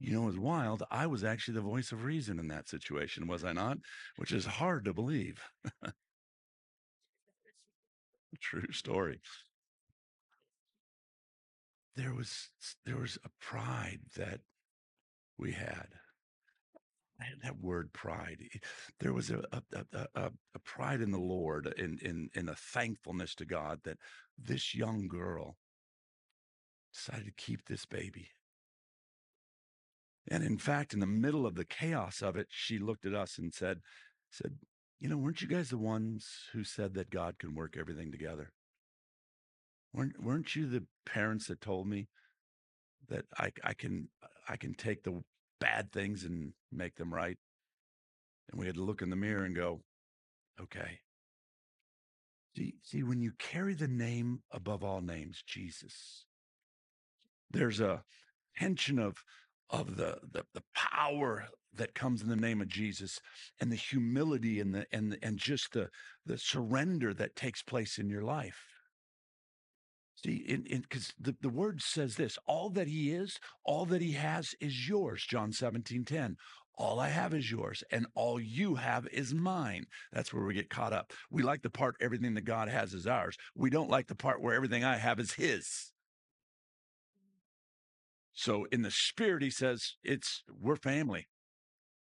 You 0.00 0.12
know, 0.12 0.24
it 0.24 0.26
was 0.26 0.38
wild. 0.38 0.82
I 0.90 1.06
was 1.06 1.22
actually 1.22 1.54
the 1.54 1.60
voice 1.60 1.92
of 1.92 2.04
reason 2.04 2.40
in 2.40 2.48
that 2.48 2.68
situation, 2.68 3.28
was 3.28 3.44
I 3.44 3.52
not? 3.52 3.78
Which 4.16 4.32
is 4.32 4.44
hard 4.44 4.84
to 4.86 4.92
believe. 4.92 5.40
True 8.40 8.72
story. 8.72 9.20
There 11.94 12.14
was 12.14 12.48
there 12.84 12.96
was 12.96 13.16
a 13.24 13.28
pride 13.40 14.00
that 14.16 14.40
we 15.38 15.52
had 15.52 15.86
that 17.42 17.60
word 17.60 17.92
pride. 17.92 18.38
There 19.00 19.12
was 19.12 19.30
a, 19.30 19.42
a, 19.52 19.84
a, 20.14 20.30
a, 20.54 20.58
pride 20.64 21.00
in 21.00 21.10
the 21.10 21.18
Lord 21.18 21.72
and 21.78 22.00
in, 22.00 22.30
in, 22.34 22.48
a 22.48 22.54
thankfulness 22.54 23.34
to 23.36 23.44
God 23.44 23.80
that 23.84 23.98
this 24.38 24.74
young 24.74 25.08
girl 25.08 25.56
decided 26.92 27.26
to 27.26 27.32
keep 27.44 27.66
this 27.66 27.86
baby. 27.86 28.28
And 30.30 30.44
in 30.44 30.58
fact, 30.58 30.94
in 30.94 31.00
the 31.00 31.06
middle 31.06 31.46
of 31.46 31.54
the 31.54 31.64
chaos 31.64 32.22
of 32.22 32.36
it, 32.36 32.46
she 32.50 32.78
looked 32.78 33.06
at 33.06 33.14
us 33.14 33.38
and 33.38 33.52
said, 33.52 33.80
said, 34.30 34.58
you 35.00 35.08
know, 35.08 35.16
weren't 35.16 35.42
you 35.42 35.48
guys 35.48 35.70
the 35.70 35.78
ones 35.78 36.26
who 36.52 36.62
said 36.62 36.94
that 36.94 37.10
God 37.10 37.38
can 37.38 37.54
work 37.54 37.76
everything 37.78 38.12
together? 38.12 38.52
Weren't, 39.92 40.22
weren't 40.22 40.54
you 40.54 40.66
the 40.66 40.84
parents 41.04 41.48
that 41.48 41.60
told 41.60 41.88
me 41.88 42.08
that 43.08 43.24
I, 43.36 43.50
I 43.64 43.74
can 43.74 44.08
I 44.48 44.56
can 44.56 44.74
take 44.74 45.04
the 45.04 45.22
bad 45.62 45.92
things 45.92 46.24
and 46.24 46.52
make 46.72 46.96
them 46.96 47.14
right. 47.14 47.38
And 48.50 48.60
we 48.60 48.66
had 48.66 48.74
to 48.74 48.82
look 48.82 49.00
in 49.00 49.10
the 49.10 49.16
mirror 49.16 49.44
and 49.44 49.54
go, 49.54 49.80
okay. 50.60 50.98
See, 52.56 52.74
see, 52.82 53.02
when 53.02 53.22
you 53.22 53.32
carry 53.38 53.74
the 53.74 53.88
name 53.88 54.40
above 54.50 54.82
all 54.84 55.00
names, 55.00 55.42
Jesus, 55.46 56.26
there's 57.50 57.80
a 57.80 58.02
tension 58.58 58.98
of 58.98 59.22
of 59.70 59.96
the, 59.96 60.18
the 60.32 60.44
the 60.52 60.62
power 60.74 61.48
that 61.74 61.94
comes 61.94 62.20
in 62.20 62.28
the 62.28 62.36
name 62.36 62.60
of 62.60 62.68
Jesus 62.68 63.20
and 63.58 63.72
the 63.72 63.76
humility 63.76 64.60
and 64.60 64.74
the 64.74 64.86
and 64.92 65.16
and 65.22 65.38
just 65.38 65.72
the 65.72 65.88
the 66.26 66.36
surrender 66.36 67.14
that 67.14 67.36
takes 67.36 67.62
place 67.62 67.96
in 67.98 68.10
your 68.10 68.22
life. 68.22 68.71
See, 70.24 70.56
because 70.68 71.12
the, 71.18 71.34
the 71.40 71.48
word 71.48 71.82
says 71.82 72.14
this 72.14 72.38
all 72.46 72.70
that 72.70 72.86
he 72.86 73.10
is, 73.10 73.40
all 73.64 73.84
that 73.86 74.00
he 74.00 74.12
has 74.12 74.54
is 74.60 74.88
yours, 74.88 75.24
John 75.28 75.52
17 75.52 76.04
10. 76.04 76.36
all 76.78 77.00
I 77.00 77.08
have 77.08 77.34
is 77.34 77.50
yours, 77.50 77.82
and 77.90 78.06
all 78.14 78.40
you 78.40 78.76
have 78.76 79.08
is 79.12 79.34
mine. 79.34 79.86
That's 80.12 80.32
where 80.32 80.44
we 80.44 80.54
get 80.54 80.70
caught 80.70 80.92
up. 80.92 81.12
We 81.30 81.42
like 81.42 81.62
the 81.62 81.70
part 81.70 81.96
everything 82.00 82.34
that 82.34 82.44
God 82.44 82.68
has 82.68 82.94
is 82.94 83.06
ours. 83.06 83.36
We 83.56 83.70
don't 83.70 83.90
like 83.90 84.06
the 84.06 84.14
part 84.14 84.40
where 84.40 84.54
everything 84.54 84.84
I 84.84 84.96
have 84.96 85.18
is 85.18 85.32
his. 85.32 85.92
So 88.32 88.64
in 88.72 88.82
the 88.82 88.90
spirit, 88.90 89.42
he 89.42 89.50
says, 89.50 89.96
it's 90.02 90.44
we're 90.48 90.76
family. 90.76 91.26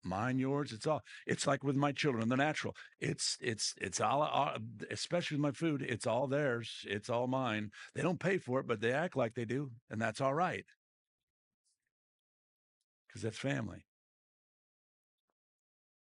Mine, 0.06 0.38
yours, 0.38 0.72
it's 0.72 0.86
all. 0.86 1.02
It's 1.26 1.48
like 1.48 1.64
with 1.64 1.76
my 1.76 1.92
children, 1.92 2.30
the 2.30 2.38
natural. 2.38 2.76
It's 3.00 3.38
it's 3.42 3.74
it's 3.82 4.00
all, 4.00 4.22
all 4.22 4.56
especially 4.92 5.38
with 5.38 5.42
my 5.42 5.52
food, 5.52 5.82
it's 5.82 6.06
all 6.06 6.28
theirs. 6.28 6.86
It's 6.88 7.10
all 7.10 7.26
mine. 7.26 7.72
They 7.96 8.04
don't 8.04 8.20
pay 8.20 8.38
for 8.38 8.60
it, 8.60 8.68
but 8.68 8.82
they 8.82 8.92
act 8.92 9.18
like 9.18 9.34
they 9.34 9.46
do, 9.46 9.72
and 9.90 10.00
that's 10.00 10.22
all 10.22 10.36
right. 10.36 10.66
Because 13.08 13.24
that's 13.24 13.38
family. 13.40 13.88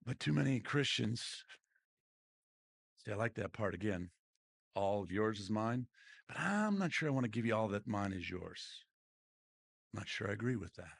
But 0.04 0.20
too 0.20 0.34
many 0.34 0.60
Christians, 0.60 1.44
see, 3.04 3.12
I 3.12 3.14
like 3.14 3.34
that 3.36 3.54
part 3.54 3.74
again. 3.74 4.10
All 4.74 5.02
of 5.02 5.10
yours 5.10 5.40
is 5.40 5.50
mine, 5.50 5.86
but 6.28 6.38
I'm 6.38 6.78
not 6.78 6.92
sure 6.92 7.08
I 7.08 7.12
want 7.12 7.24
to 7.24 7.30
give 7.30 7.46
you 7.46 7.56
all 7.56 7.68
that 7.68 7.86
mine 7.86 8.12
is 8.12 8.28
yours. 8.28 8.84
I'm 9.94 10.00
not 10.00 10.08
sure 10.08 10.28
I 10.28 10.34
agree 10.34 10.56
with 10.56 10.74
that. 10.74 10.98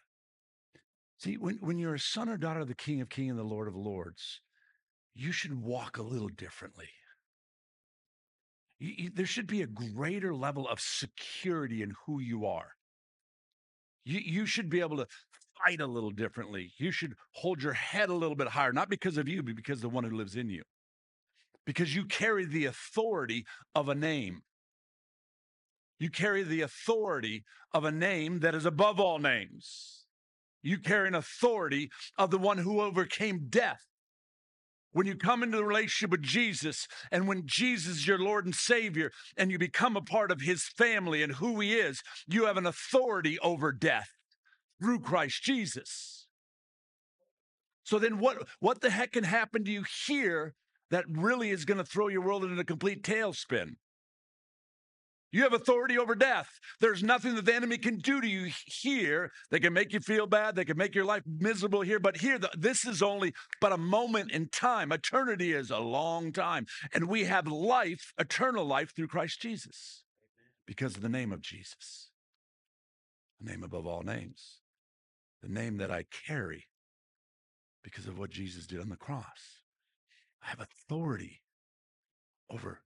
See, 1.18 1.36
when, 1.36 1.56
when 1.60 1.78
you're 1.78 1.94
a 1.94 2.00
son 2.00 2.28
or 2.28 2.36
daughter 2.36 2.60
of 2.60 2.68
the 2.68 2.74
King 2.74 3.00
of 3.00 3.08
Kings 3.08 3.30
and 3.30 3.38
the 3.38 3.44
Lord 3.44 3.66
of 3.66 3.74
Lords, 3.74 4.40
you 5.14 5.32
should 5.32 5.60
walk 5.60 5.98
a 5.98 6.02
little 6.02 6.28
differently. 6.28 6.88
You, 8.78 8.92
you, 8.96 9.10
there 9.12 9.26
should 9.26 9.48
be 9.48 9.62
a 9.62 9.66
greater 9.66 10.32
level 10.32 10.68
of 10.68 10.80
security 10.80 11.82
in 11.82 11.94
who 12.06 12.20
you 12.20 12.46
are. 12.46 12.70
You, 14.04 14.20
you 14.20 14.46
should 14.46 14.70
be 14.70 14.80
able 14.80 14.98
to 14.98 15.08
fight 15.64 15.80
a 15.80 15.86
little 15.86 16.12
differently. 16.12 16.70
You 16.78 16.92
should 16.92 17.14
hold 17.32 17.62
your 17.64 17.72
head 17.72 18.10
a 18.10 18.14
little 18.14 18.36
bit 18.36 18.48
higher, 18.48 18.72
not 18.72 18.88
because 18.88 19.18
of 19.18 19.26
you, 19.26 19.42
but 19.42 19.56
because 19.56 19.78
of 19.78 19.82
the 19.82 19.88
one 19.88 20.04
who 20.04 20.16
lives 20.16 20.36
in 20.36 20.48
you. 20.48 20.62
Because 21.66 21.96
you 21.96 22.04
carry 22.04 22.44
the 22.44 22.66
authority 22.66 23.44
of 23.74 23.88
a 23.88 23.94
name. 23.96 24.42
You 25.98 26.10
carry 26.10 26.44
the 26.44 26.60
authority 26.60 27.44
of 27.74 27.84
a 27.84 27.90
name 27.90 28.38
that 28.38 28.54
is 28.54 28.64
above 28.64 29.00
all 29.00 29.18
names. 29.18 30.04
You 30.62 30.78
carry 30.78 31.08
an 31.08 31.14
authority 31.14 31.90
of 32.16 32.30
the 32.30 32.38
one 32.38 32.58
who 32.58 32.80
overcame 32.80 33.46
death. 33.48 33.80
When 34.92 35.06
you 35.06 35.16
come 35.16 35.42
into 35.42 35.58
the 35.58 35.64
relationship 35.64 36.10
with 36.10 36.22
Jesus, 36.22 36.88
and 37.12 37.28
when 37.28 37.42
Jesus 37.44 37.98
is 37.98 38.06
your 38.06 38.18
Lord 38.18 38.46
and 38.46 38.54
Savior, 38.54 39.12
and 39.36 39.50
you 39.50 39.58
become 39.58 39.96
a 39.96 40.02
part 40.02 40.30
of 40.32 40.40
his 40.40 40.64
family 40.64 41.22
and 41.22 41.34
who 41.34 41.60
he 41.60 41.74
is, 41.74 42.02
you 42.26 42.46
have 42.46 42.56
an 42.56 42.66
authority 42.66 43.38
over 43.40 43.70
death 43.70 44.08
through 44.80 45.00
Christ 45.00 45.42
Jesus. 45.42 46.26
So 47.84 47.98
then 47.98 48.18
what 48.18 48.46
what 48.60 48.80
the 48.80 48.90
heck 48.90 49.12
can 49.12 49.24
happen 49.24 49.64
to 49.64 49.70
you 49.70 49.84
here 50.06 50.54
that 50.90 51.04
really 51.08 51.50
is 51.50 51.64
going 51.64 51.78
to 51.78 51.84
throw 51.84 52.08
your 52.08 52.22
world 52.22 52.44
into 52.44 52.60
a 52.60 52.64
complete 52.64 53.02
tailspin? 53.02 53.76
You 55.30 55.42
have 55.42 55.52
authority 55.52 55.98
over 55.98 56.14
death. 56.14 56.48
There's 56.80 57.02
nothing 57.02 57.34
that 57.34 57.44
the 57.44 57.54
enemy 57.54 57.76
can 57.76 57.98
do 57.98 58.20
to 58.20 58.26
you 58.26 58.50
here. 58.66 59.30
They 59.50 59.60
can 59.60 59.74
make 59.74 59.92
you 59.92 60.00
feel 60.00 60.26
bad. 60.26 60.56
They 60.56 60.64
can 60.64 60.78
make 60.78 60.94
your 60.94 61.04
life 61.04 61.22
miserable 61.26 61.82
here. 61.82 62.00
But 62.00 62.16
here, 62.16 62.38
this 62.56 62.86
is 62.86 63.02
only 63.02 63.34
but 63.60 63.72
a 63.72 63.76
moment 63.76 64.30
in 64.30 64.48
time. 64.48 64.90
Eternity 64.90 65.52
is 65.52 65.70
a 65.70 65.78
long 65.78 66.32
time. 66.32 66.66
And 66.94 67.08
we 67.08 67.24
have 67.24 67.46
life, 67.46 68.12
eternal 68.18 68.64
life 68.64 68.94
through 68.96 69.08
Christ 69.08 69.40
Jesus 69.42 70.04
because 70.66 70.96
of 70.96 71.02
the 71.02 71.08
name 71.10 71.32
of 71.32 71.42
Jesus, 71.42 72.10
the 73.38 73.50
name 73.50 73.62
above 73.62 73.86
all 73.86 74.02
names 74.02 74.60
the 75.42 75.48
name 75.48 75.78
that 75.78 75.90
I 75.90 76.04
carry 76.26 76.66
because 77.82 78.06
of 78.06 78.18
what 78.18 78.30
Jesus 78.30 78.66
did 78.66 78.80
on 78.80 78.88
the 78.88 78.96
cross. 78.96 79.62
I 80.42 80.48
have 80.48 80.60
authority 80.60 81.42
over 82.50 82.80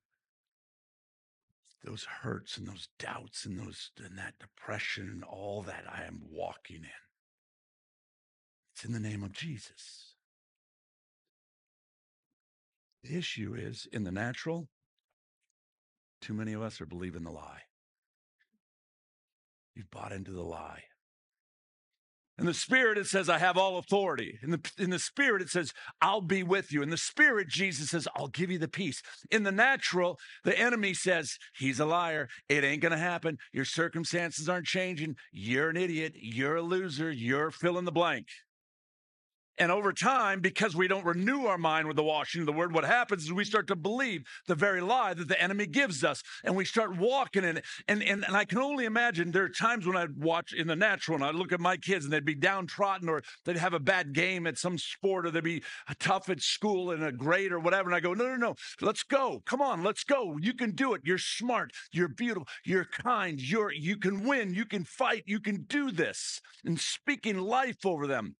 those 1.84 2.04
hurts 2.04 2.56
and 2.56 2.66
those 2.66 2.88
doubts 2.98 3.44
and 3.44 3.58
those 3.58 3.90
and 4.04 4.16
that 4.18 4.34
depression 4.38 5.08
and 5.12 5.24
all 5.24 5.62
that 5.62 5.84
I 5.90 6.04
am 6.04 6.20
walking 6.30 6.76
in. 6.76 7.02
It's 8.74 8.84
in 8.84 8.92
the 8.92 9.00
name 9.00 9.22
of 9.22 9.32
Jesus. 9.32 10.14
The 13.02 13.16
issue 13.16 13.54
is 13.58 13.88
in 13.92 14.04
the 14.04 14.12
natural, 14.12 14.68
too 16.20 16.34
many 16.34 16.52
of 16.52 16.62
us 16.62 16.80
are 16.80 16.86
believing 16.86 17.24
the 17.24 17.32
lie. 17.32 17.62
You've 19.74 19.90
bought 19.90 20.12
into 20.12 20.30
the 20.30 20.42
lie. 20.42 20.84
In 22.42 22.46
the 22.46 22.54
spirit, 22.54 22.98
it 22.98 23.06
says, 23.06 23.28
I 23.28 23.38
have 23.38 23.56
all 23.56 23.78
authority. 23.78 24.36
In 24.42 24.50
the, 24.50 24.72
in 24.76 24.90
the 24.90 24.98
spirit, 24.98 25.42
it 25.42 25.48
says, 25.48 25.72
I'll 26.00 26.20
be 26.20 26.42
with 26.42 26.72
you. 26.72 26.82
In 26.82 26.90
the 26.90 26.96
spirit, 26.96 27.46
Jesus 27.46 27.90
says, 27.90 28.08
I'll 28.16 28.26
give 28.26 28.50
you 28.50 28.58
the 28.58 28.66
peace. 28.66 29.00
In 29.30 29.44
the 29.44 29.52
natural, 29.52 30.18
the 30.42 30.58
enemy 30.58 30.92
says, 30.92 31.38
He's 31.56 31.78
a 31.78 31.86
liar. 31.86 32.28
It 32.48 32.64
ain't 32.64 32.82
going 32.82 32.90
to 32.90 32.98
happen. 32.98 33.38
Your 33.52 33.64
circumstances 33.64 34.48
aren't 34.48 34.66
changing. 34.66 35.14
You're 35.30 35.70
an 35.70 35.76
idiot. 35.76 36.14
You're 36.16 36.56
a 36.56 36.62
loser. 36.62 37.12
You're 37.12 37.52
fill 37.52 37.78
in 37.78 37.84
the 37.84 37.92
blank. 37.92 38.26
And 39.58 39.70
over 39.70 39.92
time, 39.92 40.40
because 40.40 40.74
we 40.74 40.88
don't 40.88 41.04
renew 41.04 41.44
our 41.44 41.58
mind 41.58 41.86
with 41.86 41.96
the 41.96 42.02
washing 42.02 42.40
of 42.40 42.46
the 42.46 42.52
word, 42.52 42.72
what 42.72 42.84
happens 42.84 43.24
is 43.24 43.32
we 43.32 43.44
start 43.44 43.66
to 43.66 43.76
believe 43.76 44.22
the 44.46 44.54
very 44.54 44.80
lie 44.80 45.12
that 45.12 45.28
the 45.28 45.40
enemy 45.40 45.66
gives 45.66 46.02
us 46.02 46.22
and 46.42 46.56
we 46.56 46.64
start 46.64 46.96
walking 46.96 47.44
in 47.44 47.58
it. 47.58 47.64
And, 47.86 48.02
and, 48.02 48.24
and 48.24 48.34
I 48.34 48.46
can 48.46 48.58
only 48.58 48.86
imagine 48.86 49.30
there 49.30 49.44
are 49.44 49.50
times 49.50 49.86
when 49.86 49.96
I'd 49.96 50.16
watch 50.16 50.54
in 50.54 50.68
the 50.68 50.76
natural 50.76 51.16
and 51.16 51.24
I'd 51.24 51.34
look 51.34 51.52
at 51.52 51.60
my 51.60 51.76
kids 51.76 52.04
and 52.04 52.12
they'd 52.12 52.24
be 52.24 52.34
downtrodden 52.34 53.10
or 53.10 53.22
they'd 53.44 53.58
have 53.58 53.74
a 53.74 53.80
bad 53.80 54.14
game 54.14 54.46
at 54.46 54.56
some 54.56 54.78
sport 54.78 55.26
or 55.26 55.30
they'd 55.30 55.44
be 55.44 55.62
tough 56.00 56.30
at 56.30 56.40
school 56.40 56.90
in 56.90 57.02
a 57.02 57.12
grade 57.12 57.52
or 57.52 57.60
whatever. 57.60 57.90
And 57.90 57.96
I 57.96 58.00
go, 58.00 58.14
no, 58.14 58.24
no, 58.24 58.36
no, 58.36 58.54
let's 58.80 59.02
go. 59.02 59.42
Come 59.44 59.60
on, 59.60 59.84
let's 59.84 60.02
go. 60.02 60.38
You 60.40 60.54
can 60.54 60.70
do 60.70 60.94
it. 60.94 61.02
You're 61.04 61.18
smart. 61.18 61.72
You're 61.92 62.08
beautiful. 62.08 62.48
You're 62.64 62.86
kind. 62.86 63.38
You're, 63.38 63.72
you 63.72 63.98
can 63.98 64.26
win. 64.26 64.54
You 64.54 64.64
can 64.64 64.84
fight. 64.84 65.24
You 65.26 65.40
can 65.40 65.64
do 65.68 65.90
this. 65.90 66.40
And 66.64 66.80
speaking 66.80 67.38
life 67.38 67.84
over 67.84 68.06
them. 68.06 68.36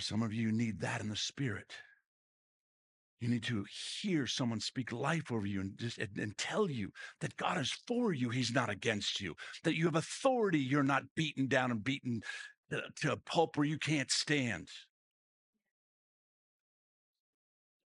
Some 0.00 0.22
of 0.22 0.32
you, 0.32 0.50
need 0.50 0.80
that 0.80 1.00
in 1.00 1.08
the 1.08 1.16
spirit. 1.16 1.72
You 3.20 3.28
need 3.28 3.42
to 3.44 3.66
hear 4.00 4.26
someone 4.26 4.60
speak 4.60 4.92
life 4.92 5.30
over 5.30 5.46
you 5.46 5.60
and 5.60 5.78
just 5.78 5.98
and, 5.98 6.16
and, 6.18 6.36
tell 6.38 6.70
you 6.70 6.90
that 7.20 7.36
God 7.36 7.58
is 7.58 7.70
for 7.86 8.14
you. 8.14 8.30
He's 8.30 8.52
not 8.52 8.70
against 8.70 9.20
you. 9.20 9.34
That 9.62 9.76
you 9.76 9.84
have 9.84 9.94
authority. 9.94 10.58
You're 10.58 10.82
not 10.82 11.02
beaten 11.14 11.46
down 11.46 11.70
and 11.70 11.84
beaten 11.84 12.22
to 12.70 13.12
a 13.12 13.16
pulp 13.18 13.56
where 13.56 13.66
you 13.66 13.78
can't 13.78 14.10
stand. 14.10 14.68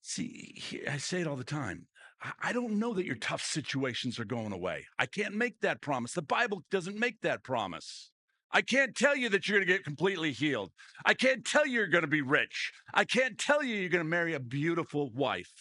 See, 0.01 0.81
I 0.89 0.97
say 0.97 1.21
it 1.21 1.27
all 1.27 1.35
the 1.37 1.43
time. 1.43 1.87
I 2.41 2.53
don't 2.53 2.77
know 2.77 2.93
that 2.93 3.05
your 3.05 3.15
tough 3.15 3.41
situations 3.41 4.19
are 4.19 4.25
going 4.25 4.51
away. 4.51 4.85
I 4.99 5.05
can't 5.05 5.33
make 5.33 5.61
that 5.61 5.81
promise. 5.81 6.13
The 6.13 6.21
Bible 6.21 6.63
doesn't 6.69 6.99
make 6.99 7.21
that 7.21 7.43
promise. 7.43 8.10
I 8.53 8.61
can't 8.61 8.95
tell 8.95 9.15
you 9.15 9.29
that 9.29 9.47
you're 9.47 9.59
going 9.59 9.67
to 9.67 9.73
get 9.73 9.83
completely 9.83 10.31
healed. 10.31 10.71
I 11.05 11.13
can't 11.13 11.45
tell 11.45 11.65
you 11.65 11.73
you're 11.73 11.87
going 11.87 12.03
to 12.03 12.07
be 12.07 12.21
rich. 12.21 12.71
I 12.93 13.05
can't 13.05 13.37
tell 13.37 13.63
you 13.63 13.75
you're 13.75 13.89
going 13.89 14.03
to 14.03 14.09
marry 14.09 14.33
a 14.33 14.39
beautiful 14.39 15.09
wife. 15.13 15.51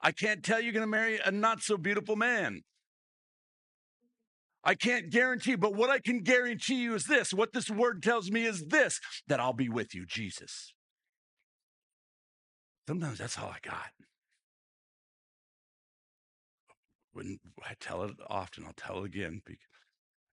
I 0.00 0.12
can't 0.12 0.42
tell 0.42 0.58
you 0.58 0.64
you're 0.66 0.72
going 0.72 0.82
to 0.82 0.86
marry 0.86 1.20
a 1.24 1.30
not 1.30 1.62
so 1.62 1.76
beautiful 1.76 2.16
man. 2.16 2.62
I 4.62 4.74
can't 4.74 5.10
guarantee, 5.10 5.54
but 5.54 5.74
what 5.74 5.90
I 5.90 6.00
can 6.00 6.20
guarantee 6.20 6.82
you 6.82 6.94
is 6.94 7.04
this 7.04 7.32
what 7.32 7.52
this 7.52 7.70
word 7.70 8.02
tells 8.02 8.30
me 8.30 8.44
is 8.44 8.66
this 8.66 9.00
that 9.26 9.40
I'll 9.40 9.54
be 9.54 9.68
with 9.68 9.94
you, 9.94 10.04
Jesus. 10.06 10.74
Sometimes 12.86 13.18
that's 13.18 13.38
all 13.38 13.48
I 13.48 13.58
got. 13.62 13.90
When 17.12 17.38
I 17.62 17.74
tell 17.80 18.02
it 18.04 18.12
often, 18.28 18.64
I'll 18.66 18.72
tell 18.76 19.02
it 19.02 19.06
again. 19.06 19.40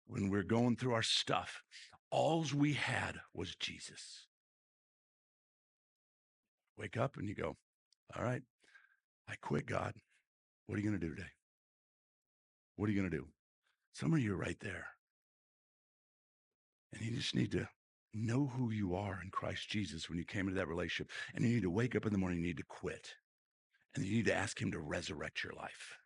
When 0.07 0.31
we're 0.31 0.42
going 0.42 0.77
through 0.77 0.94
our 0.94 1.03
stuff, 1.03 1.62
Alls 2.12 2.53
we 2.53 2.75
had 2.75 3.16
was 3.33 3.57
Jesus. 3.57 4.27
Wake 6.77 6.98
up 6.98 7.16
and 7.16 7.27
you 7.27 7.35
go, 7.35 7.57
All 8.14 8.22
right, 8.22 8.42
I 9.29 9.35
quit, 9.40 9.66
God. 9.66 9.94
What 10.66 10.77
are 10.77 10.83
you 10.83 10.88
going 10.88 11.01
to 11.01 11.07
do 11.07 11.14
today? 11.14 11.29
What 12.77 12.88
are 12.88 12.92
you 12.92 13.01
going 13.01 13.11
to 13.11 13.16
do? 13.16 13.29
Some 13.94 14.12
of 14.12 14.20
you 14.20 14.35
are 14.35 14.38
right 14.38 14.59
there. 14.61 14.87
And 16.92 17.03
you 17.03 17.16
just 17.16 17.35
need 17.35 17.53
to 17.53 17.68
know 18.14 18.46
who 18.46 18.70
you 18.70 18.94
are 18.94 19.18
in 19.22 19.31
Christ 19.31 19.70
Jesus 19.70 20.09
when 20.09 20.18
you 20.18 20.25
came 20.25 20.46
into 20.46 20.59
that 20.59 20.68
relationship. 20.68 21.11
And 21.35 21.44
you 21.44 21.55
need 21.55 21.62
to 21.62 21.70
wake 21.70 21.96
up 21.96 22.05
in 22.05 22.12
the 22.12 22.18
morning, 22.18 22.40
you 22.40 22.46
need 22.48 22.59
to 22.59 22.64
quit. 22.64 23.14
And 23.94 24.05
you 24.05 24.16
need 24.16 24.27
to 24.27 24.35
ask 24.35 24.61
Him 24.61 24.70
to 24.72 24.79
resurrect 24.79 25.42
your 25.42 25.55
life. 25.55 25.98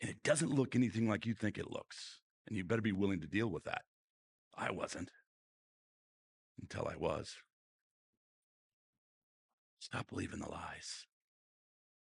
And 0.00 0.10
it 0.10 0.22
doesn't 0.22 0.54
look 0.54 0.74
anything 0.74 1.08
like 1.08 1.26
you 1.26 1.34
think 1.34 1.58
it 1.58 1.70
looks. 1.70 2.20
And 2.46 2.56
you 2.56 2.64
better 2.64 2.82
be 2.82 2.92
willing 2.92 3.20
to 3.20 3.26
deal 3.26 3.48
with 3.48 3.64
that. 3.64 3.82
I 4.58 4.70
wasn't 4.70 5.10
until 6.60 6.88
I 6.88 6.96
was. 6.96 7.36
Stop 9.80 10.08
believing 10.08 10.40
the 10.40 10.50
lies. 10.50 11.06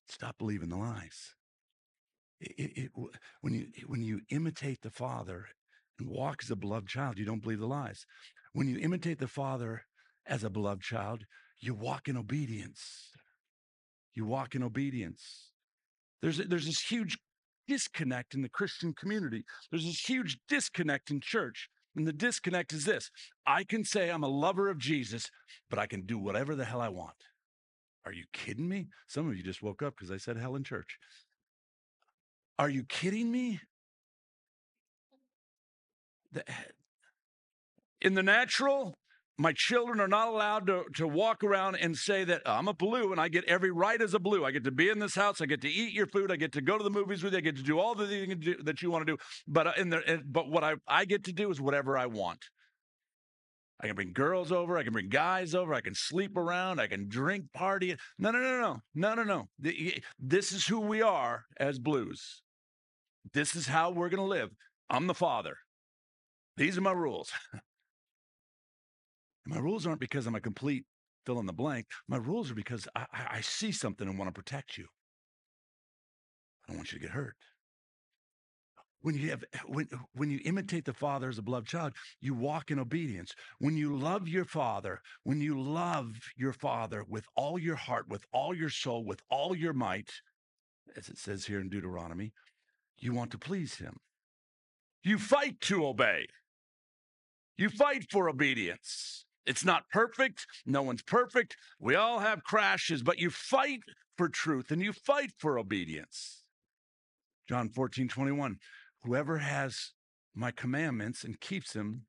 Stop 0.10 0.38
believing 0.40 0.70
the 0.70 0.78
lies. 0.78 1.36
It, 2.40 2.72
it, 2.76 2.92
when 3.42 3.54
you 3.54 3.68
when 3.88 4.02
you 4.02 4.22
imitate 4.30 4.82
the 4.82 4.92
Father 4.92 5.46
and 6.00 6.10
walk 6.10 6.40
as 6.44 6.52
a 6.52 6.56
beloved 6.56 6.88
child, 6.88 7.18
you 7.18 7.26
don't 7.26 7.42
believe 7.42 7.60
the 7.60 7.68
lies. 7.68 8.06
When 8.54 8.68
you 8.68 8.78
imitate 8.80 9.20
the 9.20 9.28
Father 9.28 9.84
as 10.26 10.44
a 10.44 10.50
beloved 10.50 10.82
child, 10.82 11.24
you 11.60 11.74
walk 11.74 12.08
in 12.08 12.18
obedience. 12.18 13.12
You 14.14 14.26
walk 14.26 14.56
in 14.56 14.64
obedience. 14.64 15.52
There's, 16.22 16.38
there's 16.38 16.66
this 16.66 16.82
huge 16.82 17.18
disconnect 17.68 18.34
in 18.34 18.42
the 18.42 18.50
Christian 18.50 18.94
community. 18.94 19.44
There's 19.72 19.86
this 19.86 20.00
huge 20.00 20.40
disconnect 20.50 21.12
in 21.12 21.22
church. 21.22 21.70
And 21.98 22.08
the 22.08 22.14
disconnect 22.14 22.72
is 22.74 22.86
this 22.86 23.10
I 23.46 23.64
can 23.64 23.84
say 23.84 24.10
I'm 24.10 24.24
a 24.24 24.30
lover 24.30 24.70
of 24.70 24.78
Jesus, 24.78 25.32
but 25.70 25.80
I 25.80 25.88
can 25.88 26.04
do 26.04 26.18
whatever 26.18 26.56
the 26.56 26.64
hell 26.64 26.80
I 26.80 26.90
want. 26.90 27.16
Are 28.06 28.14
you 28.14 28.26
kidding 28.32 28.70
me? 28.70 28.88
Some 29.08 29.28
of 29.28 29.36
you 29.36 29.44
just 29.44 29.64
woke 29.64 29.82
up 29.82 29.96
because 29.98 30.12
I 30.12 30.18
said 30.18 30.38
hell 30.38 30.56
in 30.56 30.64
church. 30.64 30.98
Are 32.60 32.70
you 32.70 32.84
kidding 32.84 33.32
me? 33.32 33.60
The, 36.32 36.50
eh, 36.50 36.54
in 38.02 38.14
the 38.14 38.24
natural, 38.24 38.94
my 39.38 39.54
children 39.54 40.00
are 40.00 40.08
not 40.08 40.28
allowed 40.28 40.68
to, 40.68 40.84
to 40.96 41.08
walk 41.08 41.44
around 41.44 41.76
and 41.76 41.96
say 41.96 42.24
that 42.24 42.42
I'm 42.46 42.68
a 42.68 42.74
blue 42.74 43.12
and 43.12 43.22
I 43.22 43.28
get 43.28 43.44
every 43.46 43.72
right 43.72 44.02
as 44.02 44.14
a 44.14 44.20
blue. 44.20 44.44
I 44.44 44.52
get 44.52 44.64
to 44.64 44.72
be 44.72 44.90
in 44.90 45.00
this 45.00 45.16
house. 45.16 45.42
I 45.42 45.46
get 45.46 45.62
to 45.62 45.70
eat 45.70 45.94
your 45.94 46.08
food. 46.08 46.32
I 46.32 46.38
get 46.38 46.54
to 46.54 46.62
go 46.62 46.78
to 46.78 46.84
the 46.84 46.90
movies 46.90 47.24
with 47.24 47.34
you. 47.34 47.38
I 47.38 47.42
get 47.42 47.56
to 47.58 47.64
do 47.64 47.80
all 47.80 47.94
the 47.94 48.08
things 48.08 48.46
that 48.64 48.82
you 48.82 48.90
want 48.90 49.06
to 49.06 49.14
do. 49.14 49.18
But 49.48 49.68
uh, 49.68 49.74
in 49.78 49.90
the, 49.90 50.22
but 50.26 50.50
what 50.50 50.64
I, 50.64 50.76
I 50.88 51.06
get 51.06 51.26
to 51.26 51.34
do 51.34 51.52
is 51.52 51.62
whatever 51.62 51.98
I 51.98 52.08
want. 52.08 52.46
I 53.80 53.86
can 53.86 53.96
bring 53.96 54.12
girls 54.12 54.52
over. 54.52 54.76
I 54.76 54.84
can 54.84 54.94
bring 54.94 55.10
guys 55.10 55.54
over. 55.54 55.74
I 55.74 55.82
can 55.82 55.94
sleep 55.94 56.36
around. 56.36 56.80
I 56.80 56.88
can 56.88 57.08
drink, 57.08 57.54
party. 57.54 57.96
No, 58.18 58.32
no, 58.32 58.40
no, 58.40 58.60
no, 58.60 58.82
no, 58.96 59.14
no, 59.14 59.24
no. 59.24 59.48
This 60.20 60.52
is 60.52 60.66
who 60.66 60.80
we 60.80 61.04
are 61.04 61.46
as 61.60 61.78
blues. 61.78 62.42
This 63.34 63.56
is 63.56 63.68
how 63.68 63.92
we're 63.92 64.10
going 64.10 64.24
to 64.24 64.24
live. 64.24 64.50
I'm 64.90 65.06
the 65.06 65.14
father. 65.14 65.58
These 66.56 66.76
are 66.78 66.82
my 66.82 66.92
rules. 66.92 67.32
And 69.48 69.56
my 69.56 69.62
rules 69.62 69.88
aren't 69.88 70.02
because 70.02 70.28
I'm 70.28 70.36
a 70.36 70.42
complete 70.42 70.84
fill 71.26 71.40
in 71.40 71.46
the 71.46 71.54
blank. 71.54 71.86
My 72.10 72.18
rules 72.18 72.52
are 72.52 72.56
because 72.56 72.86
I, 72.96 73.06
I, 73.14 73.42
see 73.42 73.72
something 73.72 74.06
and 74.06 74.20
want 74.20 74.28
to 74.28 74.34
protect 74.34 74.78
you. 74.78 74.86
I 76.64 76.72
don't 76.72 76.78
want 76.78 76.92
you 76.92 77.00
to 77.00 77.06
get 77.06 77.14
hurt. 77.14 77.36
When 79.02 79.16
you 79.16 79.30
have 79.30 79.46
eh, 79.54 79.60
when 79.68 79.88
eh, 79.94 79.98
when 80.14 80.30
you 80.30 80.42
imitate 80.44 80.84
the 80.84 80.94
Father 80.94 81.30
as 81.30 81.38
a 81.38 81.42
beloved 81.42 81.68
child, 81.68 81.94
you 82.20 82.34
walk 82.34 82.72
in 82.72 82.80
obedience. 82.80 83.34
When 83.60 83.78
you 83.78 83.96
love 83.96 84.28
your 84.28 84.44
Father, 84.44 85.00
when 85.24 85.40
you 85.40 85.58
love 85.62 86.20
your 86.36 86.52
Father 86.52 87.06
with 87.08 87.26
all 87.38 87.58
your 87.58 87.76
heart, 87.76 88.10
with 88.10 88.26
all 88.34 88.54
your 88.54 88.70
soul, 88.70 89.06
with 89.06 89.22
all 89.30 89.56
your 89.56 89.74
might, 89.74 90.12
as 90.98 91.08
it 91.08 91.18
says 91.18 91.46
here 91.46 91.62
in 91.62 91.70
Deuteronomy, 91.70 92.34
you 92.98 93.14
want 93.14 93.32
to 93.32 93.38
please 93.38 93.76
Him. 93.76 93.96
You 95.04 95.18
fight 95.18 95.62
to 95.62 95.86
obey. 95.86 96.26
You 97.58 97.70
fight 97.70 98.08
for 98.12 98.28
obedience. 98.30 99.27
It's 99.48 99.64
not 99.64 99.90
perfect. 99.92 100.46
No 100.66 100.82
one's 100.82 101.02
perfect. 101.02 101.56
We 101.80 101.96
all 101.96 102.20
have 102.20 102.44
crashes, 102.44 103.02
but 103.02 103.18
you 103.18 103.30
fight 103.30 103.80
for 104.18 104.28
truth 104.28 104.72
and 104.72 104.82
you 104.82 104.92
fight 104.92 105.32
for 105.38 105.58
obedience. 105.58 106.44
John 107.48 107.70
14, 107.70 108.10
21. 108.10 108.58
Whoever 109.04 109.38
has 109.38 109.94
my 110.36 110.52
commandments 110.52 111.24
and 111.24 111.40
keeps 111.40 111.72
them, 111.72 112.06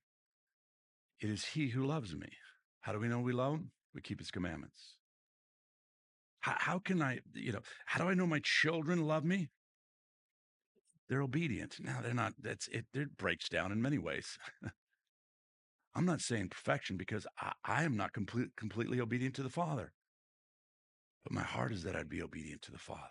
it 1.20 1.30
is 1.30 1.44
he 1.44 1.68
who 1.68 1.86
loves 1.86 2.14
me. 2.14 2.28
How 2.80 2.92
do 2.92 2.98
we 2.98 3.08
know 3.08 3.20
we 3.20 3.32
love 3.32 3.54
him? 3.54 3.70
We 3.94 4.00
keep 4.00 4.18
his 4.18 4.32
commandments. 4.32 4.96
How, 6.40 6.56
how 6.58 6.78
can 6.80 7.00
I, 7.00 7.20
you 7.34 7.52
know, 7.52 7.60
how 7.86 8.02
do 8.02 8.10
I 8.10 8.14
know 8.14 8.26
my 8.26 8.40
children 8.42 9.06
love 9.06 9.24
me? 9.24 9.48
They're 11.08 11.22
obedient. 11.22 11.76
Now 11.80 12.00
they're 12.02 12.14
not, 12.14 12.34
that's 12.40 12.66
it, 12.68 12.86
it 12.94 13.16
breaks 13.16 13.48
down 13.48 13.70
in 13.70 13.80
many 13.80 13.98
ways. 13.98 14.38
I'm 15.94 16.04
not 16.04 16.20
saying 16.20 16.48
perfection 16.48 16.96
because 16.96 17.26
I, 17.40 17.52
I 17.64 17.84
am 17.84 17.96
not 17.96 18.12
complete, 18.12 18.48
completely 18.56 19.00
obedient 19.00 19.34
to 19.36 19.42
the 19.42 19.48
Father. 19.48 19.92
But 21.24 21.32
my 21.32 21.42
heart 21.42 21.72
is 21.72 21.82
that 21.82 21.96
I'd 21.96 22.08
be 22.08 22.22
obedient 22.22 22.62
to 22.62 22.72
the 22.72 22.78
Father. 22.78 23.02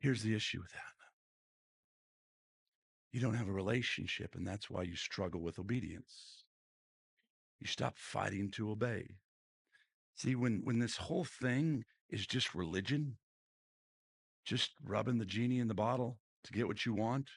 Here's 0.00 0.22
the 0.22 0.34
issue 0.34 0.60
with 0.60 0.72
that 0.72 0.98
you 3.12 3.20
don't 3.20 3.34
have 3.34 3.48
a 3.48 3.52
relationship, 3.52 4.34
and 4.34 4.46
that's 4.46 4.68
why 4.68 4.82
you 4.82 4.94
struggle 4.94 5.40
with 5.40 5.58
obedience. 5.58 6.44
You 7.58 7.66
stop 7.66 7.94
fighting 7.96 8.50
to 8.52 8.70
obey. 8.70 9.16
See, 10.14 10.34
when, 10.34 10.60
when 10.64 10.78
this 10.78 10.96
whole 10.96 11.24
thing 11.24 11.84
is 12.10 12.26
just 12.26 12.54
religion, 12.54 13.16
just 14.44 14.72
rubbing 14.84 15.18
the 15.18 15.24
genie 15.24 15.58
in 15.58 15.68
the 15.68 15.74
bottle 15.74 16.18
to 16.44 16.52
get 16.52 16.66
what 16.66 16.84
you 16.84 16.94
want, 16.94 17.28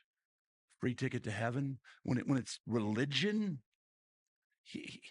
free 0.82 0.96
ticket 0.96 1.24
to 1.24 1.32
heaven, 1.32 1.78
when 2.04 2.18
it 2.18 2.28
when 2.28 2.38
it's 2.38 2.60
religion, 2.68 3.60
he, 4.64 5.02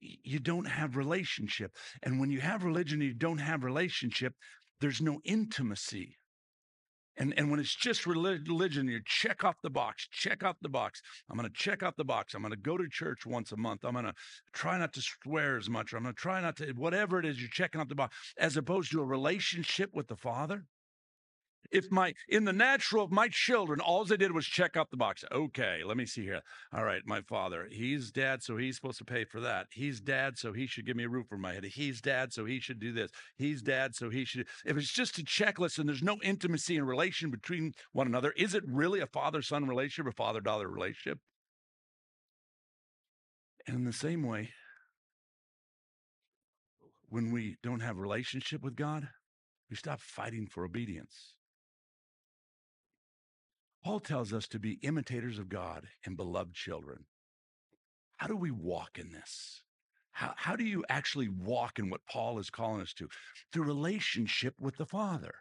you 0.00 0.38
don't 0.38 0.66
have 0.66 0.96
relationship. 0.96 1.72
And 2.02 2.18
when 2.18 2.30
you 2.30 2.40
have 2.40 2.64
religion, 2.64 3.00
you 3.00 3.14
don't 3.14 3.38
have 3.38 3.62
relationship. 3.62 4.32
There's 4.80 5.00
no 5.00 5.20
intimacy. 5.24 6.16
And, 7.18 7.34
and 7.36 7.50
when 7.50 7.60
it's 7.60 7.74
just 7.76 8.06
religion, 8.06 8.88
you 8.88 9.00
check 9.04 9.44
off 9.44 9.56
the 9.62 9.68
box, 9.68 10.08
check 10.10 10.42
off 10.42 10.56
the 10.62 10.70
box. 10.70 11.02
I'm 11.30 11.36
going 11.36 11.46
to 11.46 11.54
check 11.54 11.82
off 11.82 11.96
the 11.96 12.04
box. 12.04 12.32
I'm 12.32 12.40
going 12.40 12.52
to 12.52 12.56
go 12.56 12.78
to 12.78 12.88
church 12.88 13.26
once 13.26 13.52
a 13.52 13.58
month. 13.58 13.84
I'm 13.84 13.92
going 13.92 14.06
to 14.06 14.14
try 14.54 14.78
not 14.78 14.94
to 14.94 15.02
swear 15.02 15.58
as 15.58 15.68
much. 15.68 15.92
I'm 15.92 16.04
going 16.04 16.14
to 16.14 16.20
try 16.20 16.40
not 16.40 16.56
to, 16.58 16.72
whatever 16.72 17.18
it 17.18 17.26
is, 17.26 17.38
you're 17.38 17.50
checking 17.50 17.78
off 17.78 17.88
the 17.88 17.94
box, 17.94 18.16
as 18.38 18.56
opposed 18.56 18.90
to 18.92 19.02
a 19.02 19.04
relationship 19.04 19.90
with 19.92 20.08
the 20.08 20.16
Father. 20.16 20.64
If 21.70 21.90
my 21.90 22.14
in 22.28 22.44
the 22.44 22.52
natural, 22.52 23.04
of 23.04 23.12
my 23.12 23.28
children, 23.30 23.80
all 23.80 24.04
they 24.04 24.16
did 24.16 24.32
was 24.32 24.46
check 24.46 24.76
up 24.76 24.90
the 24.90 24.96
box. 24.96 25.24
Okay, 25.30 25.82
let 25.84 25.96
me 25.96 26.04
see 26.04 26.22
here. 26.22 26.40
All 26.72 26.84
right, 26.84 27.02
my 27.06 27.20
father, 27.22 27.68
he's 27.70 28.10
dad, 28.10 28.42
so 28.42 28.56
he's 28.56 28.76
supposed 28.76 28.98
to 28.98 29.04
pay 29.04 29.24
for 29.24 29.40
that. 29.40 29.66
He's 29.70 30.00
dad, 30.00 30.36
so 30.36 30.52
he 30.52 30.66
should 30.66 30.86
give 30.86 30.96
me 30.96 31.04
a 31.04 31.08
roof 31.08 31.26
over 31.32 31.40
my 31.40 31.52
head. 31.52 31.64
He's 31.64 32.00
dad, 32.00 32.32
so 32.32 32.44
he 32.44 32.58
should 32.58 32.80
do 32.80 32.92
this. 32.92 33.10
He's 33.36 33.62
dad, 33.62 33.94
so 33.94 34.10
he 34.10 34.24
should. 34.24 34.48
If 34.64 34.76
it's 34.76 34.92
just 34.92 35.18
a 35.18 35.22
checklist 35.22 35.78
and 35.78 35.88
there's 35.88 36.02
no 36.02 36.18
intimacy 36.22 36.76
and 36.76 36.86
relation 36.86 37.30
between 37.30 37.72
one 37.92 38.06
another, 38.08 38.32
is 38.36 38.54
it 38.54 38.64
really 38.66 39.00
a 39.00 39.06
father-son 39.06 39.66
relationship 39.66 40.08
or 40.10 40.12
father-daughter 40.12 40.68
relationship? 40.68 41.18
And 43.66 43.76
in 43.76 43.84
the 43.84 43.92
same 43.92 44.24
way, 44.24 44.50
when 47.08 47.30
we 47.30 47.56
don't 47.62 47.80
have 47.80 47.98
relationship 47.98 48.62
with 48.62 48.74
God, 48.74 49.08
we 49.68 49.76
stop 49.76 50.00
fighting 50.00 50.48
for 50.50 50.64
obedience. 50.64 51.34
Paul 53.84 54.00
tells 54.00 54.32
us 54.32 54.46
to 54.48 54.58
be 54.58 54.78
imitators 54.82 55.38
of 55.38 55.48
God 55.48 55.86
and 56.04 56.16
beloved 56.16 56.54
children. 56.54 57.04
How 58.18 58.26
do 58.26 58.36
we 58.36 58.50
walk 58.50 58.98
in 58.98 59.12
this? 59.12 59.62
How, 60.12 60.34
how 60.36 60.56
do 60.56 60.64
you 60.64 60.84
actually 60.90 61.28
walk 61.28 61.78
in 61.78 61.88
what 61.88 62.04
Paul 62.10 62.38
is 62.38 62.50
calling 62.50 62.82
us 62.82 62.92
to? 62.94 63.08
Through 63.52 63.64
relationship 63.64 64.54
with 64.58 64.76
the 64.76 64.84
Father. 64.84 65.32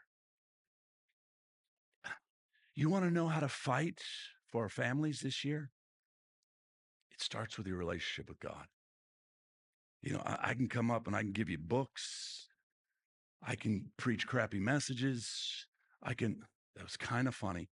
You 2.75 2.89
want 2.89 3.03
to 3.03 3.11
know 3.11 3.27
how 3.27 3.41
to 3.41 3.49
fight 3.49 3.99
for 4.47 4.63
our 4.63 4.69
families 4.69 5.19
this 5.19 5.43
year? 5.43 5.71
It 7.11 7.21
starts 7.21 7.57
with 7.57 7.67
your 7.67 7.75
relationship 7.75 8.29
with 8.29 8.39
God. 8.39 8.67
You 10.01 10.13
know, 10.13 10.23
I, 10.25 10.51
I 10.51 10.53
can 10.53 10.69
come 10.69 10.89
up 10.89 11.07
and 11.07 11.15
I 11.15 11.21
can 11.21 11.33
give 11.33 11.49
you 11.49 11.57
books. 11.57 12.47
I 13.45 13.55
can 13.55 13.91
preach 13.97 14.25
crappy 14.27 14.59
messages. 14.59 15.67
I 16.01 16.13
can, 16.13 16.43
that 16.77 16.83
was 16.83 16.95
kind 16.95 17.27
of 17.27 17.35
funny. 17.35 17.67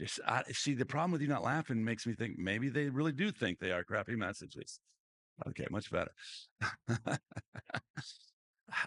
Just 0.00 0.20
I, 0.26 0.42
see 0.52 0.74
the 0.74 0.86
problem 0.86 1.12
with 1.12 1.20
you 1.20 1.28
not 1.28 1.44
laughing 1.44 1.84
makes 1.84 2.06
me 2.06 2.14
think 2.14 2.38
maybe 2.38 2.68
they 2.68 2.88
really 2.88 3.12
do 3.12 3.30
think 3.30 3.58
they 3.58 3.72
are 3.72 3.84
crappy 3.84 4.16
messages. 4.16 4.80
Okay, 5.48 5.66
much 5.70 5.90
better. 5.90 6.12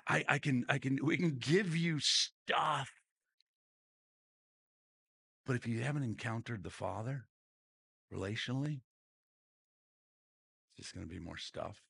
I, 0.08 0.26
I 0.28 0.40
can 0.40 0.66
I 0.68 0.78
can 0.78 1.00
we 1.04 1.18
can 1.18 1.38
give 1.40 1.76
you 1.76 2.00
stuff, 2.00 2.92
but 5.46 5.56
if 5.56 5.68
you 5.68 5.82
haven't 5.82 6.04
encountered 6.04 6.64
the 6.64 6.70
Father 6.70 7.26
relationally, 8.14 8.82
it's 10.78 10.88
just 10.88 10.96
going 10.96 11.08
to 11.08 11.14
be 11.14 11.20
more 11.20 11.38
stuff. 11.38 11.82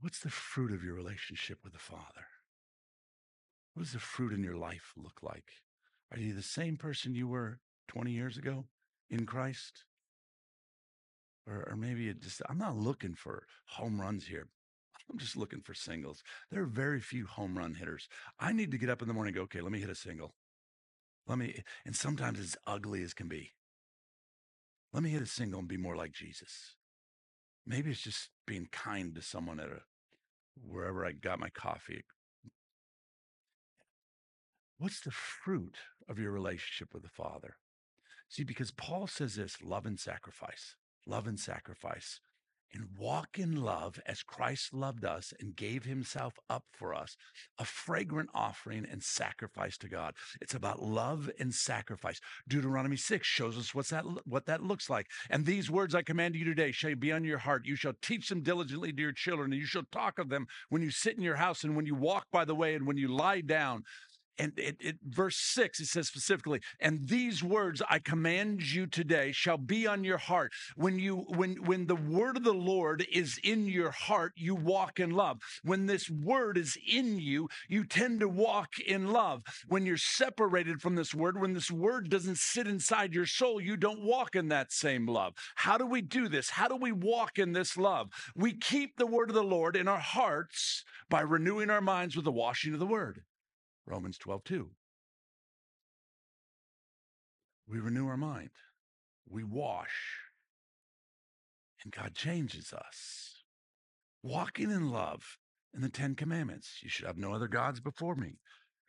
What's 0.00 0.20
the 0.20 0.30
fruit 0.30 0.72
of 0.72 0.82
your 0.82 0.94
relationship 0.94 1.58
with 1.62 1.72
the 1.74 1.78
Father? 1.78 2.26
What 3.74 3.84
does 3.84 3.92
the 3.92 3.98
fruit 3.98 4.32
in 4.32 4.42
your 4.42 4.56
life 4.56 4.92
look 4.96 5.22
like? 5.22 5.50
Are 6.12 6.18
you 6.18 6.34
the 6.34 6.42
same 6.42 6.76
person 6.76 7.14
you 7.14 7.26
were 7.26 7.60
20 7.88 8.10
years 8.10 8.36
ago 8.36 8.66
in 9.10 9.24
Christ? 9.24 9.84
Or, 11.46 11.66
or 11.70 11.76
maybe 11.76 12.08
it 12.08 12.20
just, 12.20 12.42
I'm 12.48 12.58
not 12.58 12.76
looking 12.76 13.14
for 13.14 13.46
home 13.66 14.00
runs 14.00 14.26
here. 14.26 14.48
I'm 15.10 15.18
just 15.18 15.36
looking 15.36 15.60
for 15.60 15.74
singles. 15.74 16.22
There 16.50 16.62
are 16.62 16.66
very 16.66 17.00
few 17.00 17.26
home 17.26 17.58
run 17.58 17.74
hitters. 17.74 18.08
I 18.38 18.52
need 18.52 18.70
to 18.70 18.78
get 18.78 18.90
up 18.90 19.02
in 19.02 19.08
the 19.08 19.14
morning 19.14 19.34
go, 19.34 19.42
okay, 19.42 19.60
let 19.60 19.72
me 19.72 19.80
hit 19.80 19.90
a 19.90 19.94
single. 19.94 20.34
Let 21.26 21.38
me, 21.38 21.62
and 21.84 21.96
sometimes 21.96 22.40
it's 22.40 22.56
ugly 22.66 23.02
as 23.02 23.14
can 23.14 23.28
be. 23.28 23.52
Let 24.92 25.02
me 25.02 25.10
hit 25.10 25.22
a 25.22 25.26
single 25.26 25.60
and 25.60 25.68
be 25.68 25.76
more 25.76 25.96
like 25.96 26.12
Jesus. 26.12 26.76
Maybe 27.66 27.90
it's 27.90 28.02
just 28.02 28.30
being 28.46 28.68
kind 28.70 29.14
to 29.14 29.22
someone 29.22 29.60
at 29.60 29.68
a, 29.68 29.80
wherever 30.60 31.06
I 31.06 31.12
got 31.12 31.40
my 31.40 31.48
coffee, 31.48 32.04
What's 34.82 35.00
the 35.00 35.12
fruit 35.12 35.76
of 36.08 36.18
your 36.18 36.32
relationship 36.32 36.92
with 36.92 37.04
the 37.04 37.08
Father? 37.08 37.54
See, 38.28 38.42
because 38.42 38.72
Paul 38.72 39.06
says 39.06 39.36
this 39.36 39.62
love 39.62 39.86
and 39.86 39.96
sacrifice, 39.96 40.74
love 41.06 41.28
and 41.28 41.38
sacrifice 41.38 42.18
and 42.74 42.86
walk 42.98 43.38
in 43.38 43.62
love 43.62 44.00
as 44.06 44.22
Christ 44.22 44.72
loved 44.72 45.04
us 45.04 45.32
and 45.38 45.54
gave 45.54 45.84
himself 45.84 46.34
up 46.48 46.64
for 46.72 46.94
us, 46.94 47.16
a 47.58 47.64
fragrant 47.64 48.30
offering 48.34 48.86
and 48.90 49.02
sacrifice 49.02 49.76
to 49.78 49.88
God. 49.88 50.14
It's 50.40 50.54
about 50.54 50.82
love 50.82 51.30
and 51.38 51.54
sacrifice. 51.54 52.20
Deuteronomy 52.48 52.96
6 52.96 53.26
shows 53.26 53.58
us 53.58 53.74
what's 53.74 53.90
that, 53.90 54.04
what 54.24 54.46
that 54.46 54.62
looks 54.62 54.88
like. 54.88 55.06
And 55.30 55.44
these 55.44 55.70
words 55.70 55.94
I 55.94 56.02
command 56.02 56.34
you 56.34 56.44
today 56.44 56.72
shall 56.72 56.94
be 56.94 57.12
on 57.12 57.24
your 57.24 57.38
heart. 57.38 57.66
You 57.66 57.76
shall 57.76 57.94
teach 58.02 58.28
them 58.28 58.42
diligently 58.42 58.92
to 58.92 59.02
your 59.02 59.12
children, 59.12 59.52
and 59.52 59.60
you 59.60 59.66
shall 59.66 59.84
talk 59.92 60.18
of 60.18 60.28
them 60.28 60.46
when 60.68 60.82
you 60.82 60.90
sit 60.90 61.16
in 61.16 61.22
your 61.22 61.36
house 61.36 61.64
and 61.64 61.76
when 61.76 61.86
you 61.86 61.94
walk 61.94 62.26
by 62.32 62.44
the 62.44 62.54
way 62.54 62.74
and 62.74 62.86
when 62.86 62.96
you 62.96 63.08
lie 63.08 63.40
down 63.40 63.84
and 64.38 64.52
it, 64.56 64.76
it, 64.80 64.96
verse 65.04 65.36
6 65.36 65.80
it 65.80 65.86
says 65.86 66.08
specifically 66.08 66.60
and 66.80 67.08
these 67.08 67.42
words 67.42 67.82
i 67.88 67.98
command 67.98 68.62
you 68.72 68.86
today 68.86 69.32
shall 69.32 69.58
be 69.58 69.86
on 69.86 70.04
your 70.04 70.18
heart. 70.18 70.52
When 70.76 70.98
you 70.98 71.24
when 71.28 71.56
when 71.64 71.86
the 71.86 71.96
word 71.96 72.36
of 72.36 72.44
the 72.44 72.52
lord 72.52 73.06
is 73.12 73.38
in 73.42 73.66
your 73.66 73.90
heart 73.90 74.32
you 74.36 74.54
walk 74.54 75.00
in 75.00 75.10
love. 75.10 75.38
When 75.62 75.86
this 75.86 76.10
word 76.10 76.56
is 76.56 76.76
in 76.86 77.18
you 77.18 77.48
you 77.68 77.84
tend 77.84 78.20
to 78.20 78.28
walk 78.28 78.78
in 78.78 79.12
love. 79.12 79.42
When 79.66 79.86
you're 79.86 79.96
separated 79.96 80.80
from 80.80 80.94
this 80.94 81.14
word 81.14 81.40
when 81.40 81.52
this 81.52 81.70
word 81.70 82.10
doesn't 82.10 82.38
sit 82.38 82.66
inside 82.66 83.14
your 83.14 83.26
soul 83.26 83.60
you 83.60 83.76
don't 83.76 84.02
walk 84.02 84.36
in 84.36 84.48
that 84.48 84.72
same 84.72 85.06
love. 85.06 85.34
How 85.56 85.78
do 85.78 85.86
we 85.86 86.02
do 86.02 86.28
this? 86.28 86.50
How 86.50 86.68
do 86.68 86.76
we 86.76 86.92
walk 86.92 87.38
in 87.38 87.52
this 87.52 87.76
love? 87.76 88.08
We 88.36 88.54
keep 88.54 88.96
the 88.96 89.06
word 89.06 89.30
of 89.30 89.34
the 89.34 89.42
lord 89.42 89.76
in 89.76 89.88
our 89.88 89.98
hearts 89.98 90.84
by 91.08 91.20
renewing 91.20 91.70
our 91.70 91.80
minds 91.80 92.16
with 92.16 92.24
the 92.24 92.32
washing 92.32 92.72
of 92.72 92.78
the 92.78 92.86
word 92.86 93.22
Romans 93.86 94.18
12, 94.18 94.44
2. 94.44 94.70
We 97.68 97.78
renew 97.78 98.06
our 98.06 98.16
mind, 98.16 98.50
we 99.28 99.44
wash, 99.44 100.18
and 101.82 101.92
God 101.92 102.14
changes 102.14 102.72
us. 102.72 103.42
Walking 104.22 104.70
in 104.70 104.90
love 104.90 105.38
in 105.74 105.80
the 105.80 105.88
Ten 105.88 106.14
Commandments. 106.14 106.78
You 106.82 106.88
should 106.88 107.06
have 107.06 107.16
no 107.16 107.32
other 107.32 107.48
gods 107.48 107.80
before 107.80 108.14
me. 108.14 108.38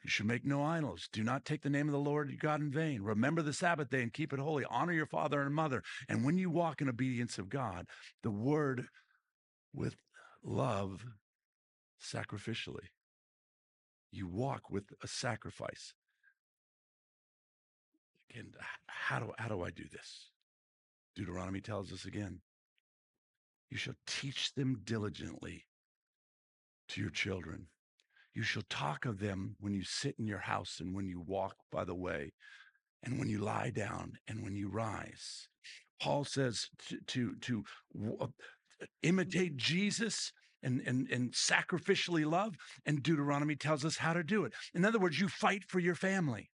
You 0.04 0.10
should 0.10 0.26
make 0.26 0.46
no 0.46 0.62
idols. 0.64 1.08
Do 1.12 1.24
not 1.24 1.46
take 1.46 1.62
the 1.62 1.70
name 1.70 1.88
of 1.88 1.94
the 1.94 1.98
Lord 1.98 2.30
your 2.30 2.38
God 2.40 2.60
in 2.60 2.72
vain. 2.72 3.02
Remember 3.02 3.42
the 3.42 3.54
Sabbath 3.54 3.90
day 3.90 4.02
and 4.02 4.14
keep 4.14 4.34
it 4.34 4.40
holy. 4.40 4.66
Honor 4.70 4.92
your 4.92 5.06
father 5.06 5.42
and 5.42 5.56
mother. 5.56 5.82
And 6.10 6.26
when 6.26 6.38
you 6.38 6.50
walk 6.50 6.82
in 6.82 6.90
obedience 6.90 7.38
of 7.38 7.50
God, 7.50 7.88
the 8.22 8.32
word 8.32 8.88
with 9.74 9.96
love 10.44 11.06
sacrificially 12.02 12.90
you 14.14 14.28
walk 14.28 14.70
with 14.70 14.86
a 15.04 15.08
sacrifice. 15.08 15.94
Again, 18.30 18.52
how 18.88 19.20
do, 19.20 19.32
how 19.38 19.48
do 19.48 19.64
I 19.64 19.72
do 19.72 19.84
this? 19.92 20.30
Deuteronomy 21.16 21.62
tells 21.62 21.92
us 21.92 22.06
again 22.06 22.40
you 23.70 23.78
shall 23.78 23.96
teach 24.06 24.54
them 24.54 24.82
diligently 24.84 25.66
to 26.90 27.02
your 27.02 27.10
children. 27.10 27.66
You 28.36 28.44
shall 28.44 28.64
talk 28.70 29.06
of 29.06 29.20
them 29.20 29.56
when 29.60 29.74
you 29.74 29.84
sit 29.84 30.16
in 30.20 30.28
your 30.28 30.40
house 30.40 30.78
and 30.80 30.96
when 30.96 31.08
you 31.08 31.22
walk 31.22 31.56
by 31.72 31.84
the 31.84 31.96
way 31.96 32.34
and 33.04 33.18
when 33.18 33.30
you 33.30 33.40
lie 33.40 33.72
down 33.72 34.14
and 34.28 34.44
when 34.44 34.56
you 34.56 34.70
rise. 34.70 35.48
Paul 36.00 36.24
says 36.24 36.70
to, 36.90 37.00
to, 37.08 37.36
to 37.42 37.64
uh, 38.22 38.28
imitate 39.02 39.58
Jesus 39.58 40.32
and, 40.64 40.82
and, 40.86 41.10
and 41.10 41.32
sacrificially 41.34 42.30
love. 42.30 42.56
And 42.86 43.04
Deuteronomy 43.04 43.56
tells 43.56 43.86
us 43.86 43.98
how 43.98 44.14
to 44.14 44.24
do 44.24 44.46
it. 44.46 44.54
In 44.74 44.86
other 44.86 45.00
words, 45.00 45.20
you 45.20 45.28
fight 45.28 45.64
for 45.68 45.80
your 45.80 45.96
family. 45.96 46.50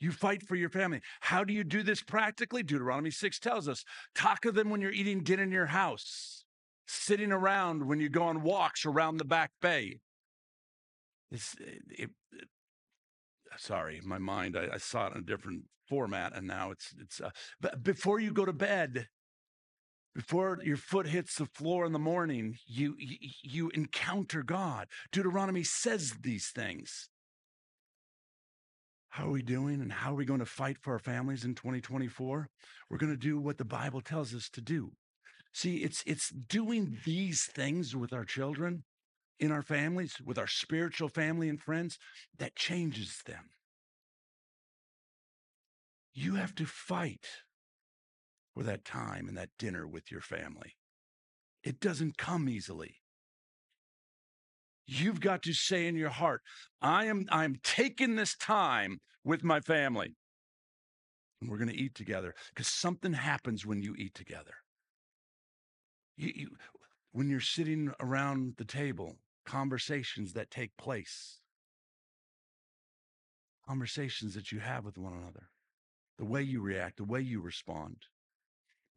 You 0.00 0.12
fight 0.12 0.42
for 0.46 0.54
your 0.54 0.70
family. 0.70 1.00
How 1.20 1.44
do 1.44 1.52
you 1.52 1.64
do 1.64 1.82
this 1.82 2.02
practically? 2.02 2.62
Deuteronomy 2.62 3.10
6 3.10 3.38
tells 3.40 3.68
us 3.68 3.84
talk 4.14 4.44
of 4.44 4.54
them 4.54 4.70
when 4.70 4.80
you're 4.80 4.92
eating 4.92 5.24
dinner 5.24 5.42
in 5.42 5.50
your 5.50 5.66
house, 5.66 6.44
sitting 6.86 7.32
around 7.32 7.86
when 7.86 7.98
you 7.98 8.08
go 8.08 8.22
on 8.24 8.42
walks 8.42 8.86
around 8.86 9.16
the 9.16 9.24
back 9.24 9.50
bay. 9.60 10.00
It's, 11.30 11.56
it, 11.58 11.82
it, 11.90 12.10
sorry, 13.56 14.00
my 14.04 14.18
mind, 14.18 14.56
I, 14.56 14.74
I, 14.74 14.78
saw 14.78 15.08
it 15.08 15.14
in 15.14 15.18
a 15.18 15.24
different 15.24 15.64
format, 15.88 16.34
and 16.34 16.46
now 16.46 16.70
it's, 16.70 16.94
it's, 16.98 17.20
uh, 17.20 17.30
but 17.60 17.82
before 17.82 18.20
you 18.20 18.32
go 18.32 18.44
to 18.44 18.52
bed, 18.52 19.08
before 20.14 20.58
your 20.64 20.76
foot 20.76 21.06
hits 21.06 21.36
the 21.36 21.46
floor 21.46 21.86
in 21.86 21.92
the 21.92 21.98
morning, 21.98 22.56
you, 22.66 22.96
you, 22.98 23.70
encounter 23.70 24.42
God. 24.42 24.88
Deuteronomy 25.12 25.62
says 25.62 26.14
these 26.22 26.48
things. 26.48 27.08
How 29.10 29.28
are 29.28 29.32
we 29.32 29.42
doing 29.42 29.80
and 29.80 29.92
how 29.92 30.12
are 30.12 30.16
we 30.16 30.24
going 30.24 30.40
to 30.40 30.46
fight 30.46 30.78
for 30.80 30.92
our 30.92 30.98
families 30.98 31.44
in 31.44 31.54
2024? 31.54 32.48
We're 32.90 32.98
going 32.98 33.12
to 33.12 33.18
do 33.18 33.38
what 33.40 33.58
the 33.58 33.64
Bible 33.64 34.00
tells 34.00 34.34
us 34.34 34.48
to 34.50 34.60
do. 34.60 34.92
See, 35.52 35.78
it's 35.78 36.02
it's 36.06 36.30
doing 36.30 36.98
these 37.04 37.44
things 37.44 37.96
with 37.96 38.12
our 38.12 38.24
children, 38.24 38.84
in 39.40 39.50
our 39.50 39.62
families, 39.62 40.16
with 40.24 40.38
our 40.38 40.46
spiritual 40.46 41.08
family 41.08 41.48
and 41.48 41.60
friends 41.60 41.98
that 42.38 42.54
changes 42.54 43.22
them. 43.24 43.50
You 46.12 46.34
have 46.34 46.54
to 46.56 46.66
fight 46.66 47.26
for 48.58 48.64
that 48.64 48.84
time 48.84 49.28
and 49.28 49.36
that 49.36 49.50
dinner 49.56 49.86
with 49.86 50.10
your 50.10 50.20
family. 50.20 50.74
It 51.62 51.78
doesn't 51.78 52.18
come 52.18 52.48
easily. 52.48 52.96
You've 54.84 55.20
got 55.20 55.44
to 55.44 55.52
say 55.52 55.86
in 55.86 55.94
your 55.94 56.10
heart, 56.10 56.42
I 56.82 57.04
am 57.04 57.26
I'm 57.30 57.60
taking 57.62 58.16
this 58.16 58.34
time 58.36 58.98
with 59.22 59.44
my 59.44 59.60
family. 59.60 60.16
And 61.40 61.48
we're 61.48 61.58
going 61.58 61.70
to 61.70 61.80
eat 61.80 61.94
together 61.94 62.34
because 62.48 62.66
something 62.66 63.12
happens 63.12 63.64
when 63.64 63.80
you 63.80 63.94
eat 63.96 64.14
together. 64.14 64.54
You, 66.16 66.32
you, 66.34 66.48
when 67.12 67.30
you're 67.30 67.38
sitting 67.38 67.92
around 68.00 68.54
the 68.56 68.64
table, 68.64 69.18
conversations 69.46 70.32
that 70.32 70.50
take 70.50 70.76
place, 70.76 71.38
conversations 73.68 74.34
that 74.34 74.50
you 74.50 74.58
have 74.58 74.84
with 74.84 74.98
one 74.98 75.12
another, 75.12 75.48
the 76.18 76.24
way 76.24 76.42
you 76.42 76.60
react, 76.60 76.96
the 76.96 77.04
way 77.04 77.20
you 77.20 77.40
respond 77.40 77.98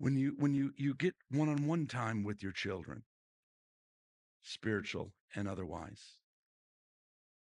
when 0.01 0.17
you 0.17 0.33
when 0.39 0.55
you 0.55 0.73
you 0.75 0.95
get 0.95 1.13
one-on-one 1.29 1.85
time 1.85 2.23
with 2.23 2.41
your 2.41 2.51
children 2.51 3.03
spiritual 4.41 5.13
and 5.35 5.47
otherwise 5.47 6.17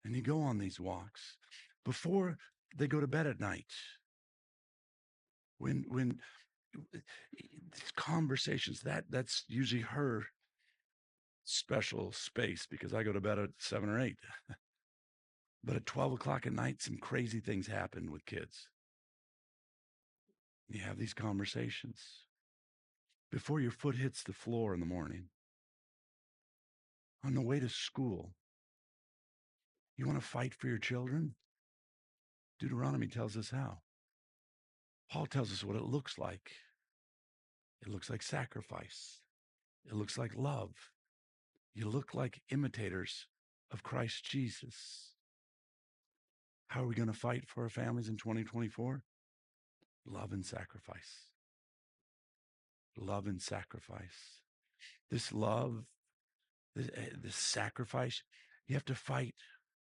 and 0.04 0.14
you 0.14 0.22
go 0.22 0.40
on 0.40 0.58
these 0.58 0.78
walks 0.78 1.36
before 1.84 2.36
they 2.78 2.86
go 2.86 3.00
to 3.00 3.08
bed 3.08 3.26
at 3.26 3.40
night 3.40 3.72
when 5.58 5.84
when 5.88 6.20
eh, 6.94 6.98
these 7.72 7.92
conversations 7.96 8.82
that 8.82 9.02
that's 9.10 9.42
usually 9.48 9.82
her 9.82 10.22
special 11.42 12.12
space 12.12 12.68
because 12.70 12.94
i 12.94 13.02
go 13.02 13.12
to 13.12 13.20
bed 13.20 13.38
at 13.38 13.50
seven 13.58 13.88
or 13.88 14.00
eight. 14.00 14.16
But 15.66 15.76
at 15.76 15.86
12 15.86 16.12
o'clock 16.12 16.46
at 16.46 16.52
night 16.52 16.82
some 16.82 16.98
crazy 16.98 17.40
things 17.40 17.66
happen 17.66 18.12
with 18.12 18.26
kids. 18.26 18.68
You 20.68 20.82
have 20.82 20.98
these 20.98 21.14
conversations 21.14 22.23
before 23.34 23.58
your 23.58 23.72
foot 23.72 23.96
hits 23.96 24.22
the 24.22 24.32
floor 24.32 24.74
in 24.74 24.78
the 24.78 24.86
morning, 24.86 25.24
on 27.24 27.34
the 27.34 27.40
way 27.40 27.58
to 27.58 27.68
school. 27.68 28.30
You 29.96 30.06
want 30.06 30.20
to 30.20 30.24
fight 30.24 30.54
for 30.54 30.68
your 30.68 30.78
children? 30.78 31.34
Deuteronomy 32.60 33.08
tells 33.08 33.36
us 33.36 33.50
how. 33.50 33.78
Paul 35.10 35.26
tells 35.26 35.50
us 35.50 35.64
what 35.64 35.74
it 35.74 35.82
looks 35.82 36.16
like. 36.16 36.52
It 37.82 37.88
looks 37.88 38.08
like 38.08 38.22
sacrifice. 38.22 39.22
It 39.84 39.94
looks 39.94 40.16
like 40.16 40.36
love. 40.36 40.70
You 41.74 41.88
look 41.88 42.14
like 42.14 42.40
imitators 42.52 43.26
of 43.72 43.82
Christ 43.82 44.24
Jesus. 44.24 45.10
How 46.68 46.84
are 46.84 46.86
we 46.86 46.94
going 46.94 47.08
to 47.08 47.12
fight 47.12 47.48
for 47.48 47.64
our 47.64 47.68
families 47.68 48.08
in 48.08 48.16
2024? 48.16 49.02
Love 50.06 50.32
and 50.32 50.46
sacrifice 50.46 51.33
love 52.98 53.26
and 53.26 53.40
sacrifice. 53.40 54.40
This 55.10 55.32
love, 55.32 55.84
this, 56.74 56.88
eh, 56.96 57.10
this 57.20 57.36
sacrifice, 57.36 58.22
you 58.66 58.74
have 58.74 58.84
to 58.86 58.94
fight 58.94 59.34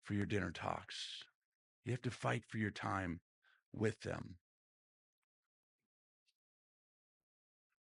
for 0.04 0.13
your 0.13 0.26
dinner 0.26 0.52
talks. 0.52 1.24
You 1.84 1.91
have 1.91 2.02
to 2.04 2.12
fight 2.12 2.44
for 2.48 2.58
your 2.58 2.72
time 2.72 3.22
with 3.74 4.02
them. 4.02 4.36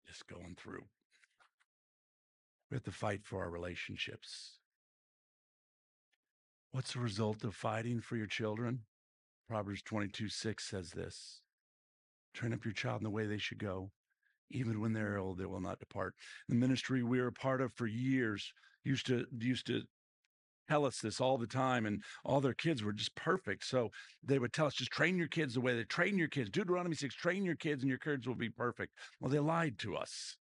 Just 0.08 0.28
going 0.28 0.56
through. 0.58 0.86
We 2.70 2.76
have 2.76 2.84
to 2.84 2.92
fight 2.92 3.22
for 3.24 3.44
our 3.44 3.50
relationships. 3.50 4.60
What's 6.72 6.94
the 6.94 7.00
result 7.00 7.44
of 7.44 7.56
fighting 7.56 8.00
for 8.00 8.16
your 8.16 8.28
children? 8.28 8.82
Proverbs 9.48 9.82
22 9.82 10.30
6 10.30 10.70
says 10.70 10.92
this 10.92 11.42
Train 12.34 12.54
up 12.54 12.64
your 12.64 12.74
child 12.74 13.02
in 13.02 13.06
the 13.06 13.10
way 13.10 13.26
they 13.26 13.40
should 13.40 13.58
go 13.58 13.92
even 14.52 14.82
when 14.82 14.94
they're 14.94 15.18
old, 15.18 15.38
they 15.38 15.46
will 15.46 15.62
not 15.62 15.80
depart. 15.80 16.14
The 16.48 16.56
ministry 16.56 17.04
we 17.04 17.22
were 17.22 17.28
a 17.28 17.32
part 17.32 17.62
of 17.62 17.74
for 17.74 17.88
years 17.88 18.52
used 18.84 19.08
to 19.08 19.26
used 19.38 19.68
to 19.68 19.82
tell 20.70 20.86
us 20.86 21.00
this 21.00 21.20
all 21.20 21.38
the 21.38 21.48
time, 21.48 21.86
and 21.86 22.04
all 22.24 22.40
their 22.42 22.54
kids 22.54 22.84
were 22.84 22.94
just 22.94 23.16
perfect. 23.16 23.66
So 23.66 23.90
they 24.24 24.38
would 24.38 24.54
tell 24.54 24.68
us, 24.68 24.76
just 24.76 24.92
train 24.92 25.18
your 25.18 25.28
kids 25.28 25.56
the 25.56 25.62
way 25.62 25.76
they 25.76 25.84
train 25.84 26.18
your 26.18 26.28
kids. 26.28 26.50
Deuteronomy 26.52 26.96
6, 26.96 27.16
train 27.16 27.44
your 27.44 27.56
kids, 27.56 27.82
and 27.82 27.90
your 27.90 27.98
kids 27.98 28.28
will 28.28 28.36
be 28.36 28.50
perfect. 28.50 28.94
Well, 29.20 29.32
they 29.32 29.40
lied 29.40 29.80
to 29.80 29.96
us. 29.96 30.38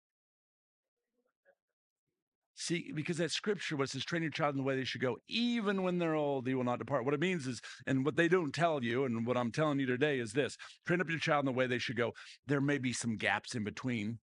See, 2.56 2.92
because 2.94 3.16
that 3.16 3.32
scripture 3.32 3.76
was 3.76 3.90
says, 3.90 4.04
train 4.04 4.22
your 4.22 4.30
child 4.30 4.54
in 4.54 4.58
the 4.58 4.64
way 4.64 4.76
they 4.76 4.84
should 4.84 5.00
go, 5.00 5.16
even 5.28 5.82
when 5.82 5.98
they're 5.98 6.14
old, 6.14 6.44
they 6.44 6.54
will 6.54 6.62
not 6.62 6.78
depart. 6.78 7.04
What 7.04 7.14
it 7.14 7.20
means 7.20 7.48
is, 7.48 7.60
and 7.86 8.04
what 8.04 8.14
they 8.14 8.28
don't 8.28 8.54
tell 8.54 8.82
you, 8.84 9.04
and 9.04 9.26
what 9.26 9.36
I'm 9.36 9.50
telling 9.50 9.80
you 9.80 9.86
today 9.86 10.20
is 10.20 10.32
this 10.32 10.56
train 10.86 11.00
up 11.00 11.10
your 11.10 11.18
child 11.18 11.42
in 11.42 11.46
the 11.46 11.52
way 11.52 11.66
they 11.66 11.78
should 11.78 11.96
go. 11.96 12.12
There 12.46 12.60
may 12.60 12.78
be 12.78 12.92
some 12.92 13.16
gaps 13.16 13.56
in 13.56 13.64
between, 13.64 14.20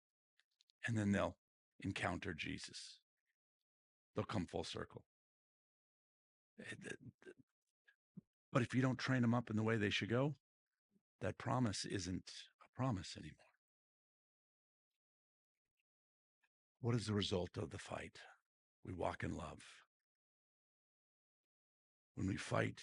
and 0.87 0.97
then 0.97 1.11
they'll 1.11 1.37
encounter 1.83 2.33
Jesus. 2.33 2.99
They'll 4.14 4.25
come 4.25 4.47
full 4.47 4.64
circle. 4.64 5.03
Eh, 6.61 6.93
but 8.53 8.62
if 8.62 8.75
you 8.75 8.83
don't 8.83 8.99
train 8.99 9.23
them 9.23 9.35
up 9.35 9.51
in 9.51 9.57
the 9.57 9.62
way 9.62 9.77
they 9.77 9.90
should 9.90 10.11
go, 10.11 10.35
that 11.21 11.38
promise 11.38 11.85
isn't 11.85 12.31
a 12.62 12.77
promise 12.77 13.16
anymore. 13.16 13.50
What 16.81 16.95
is 16.95 17.07
the 17.07 17.14
result 17.14 17.51
of 17.59 17.71
the 17.71 17.79
fight? 17.79 18.19
We 18.87 18.93
walk 18.93 19.23
in 19.23 19.37
love. 19.37 19.62
When 22.14 22.27
we 22.27 22.37
fight 22.37 22.81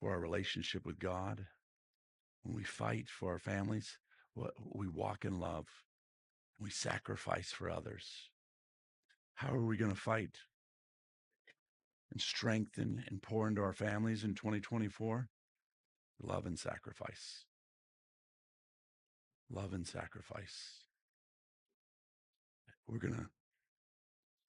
for 0.00 0.12
our 0.12 0.20
relationship 0.20 0.86
with 0.86 0.98
God, 0.98 1.46
when 2.42 2.54
we 2.54 2.64
fight 2.64 3.08
for 3.08 3.32
our 3.32 3.38
families, 3.38 3.98
we 4.34 4.88
walk 4.88 5.24
in 5.24 5.38
love. 5.38 5.66
We 6.58 6.70
sacrifice 6.70 7.50
for 7.52 7.70
others. 7.70 8.30
How 9.34 9.52
are 9.52 9.66
we 9.66 9.76
going 9.76 9.90
to 9.90 9.96
fight 9.96 10.38
and 12.12 12.20
strengthen 12.20 13.04
and 13.08 13.20
pour 13.20 13.48
into 13.48 13.60
our 13.62 13.72
families 13.72 14.24
in 14.24 14.34
2024? 14.34 15.28
Love 16.22 16.46
and 16.46 16.58
sacrifice. 16.58 17.44
Love 19.50 19.74
and 19.74 19.86
sacrifice. 19.86 20.83
We're 22.86 22.98
going 22.98 23.14
to 23.14 23.26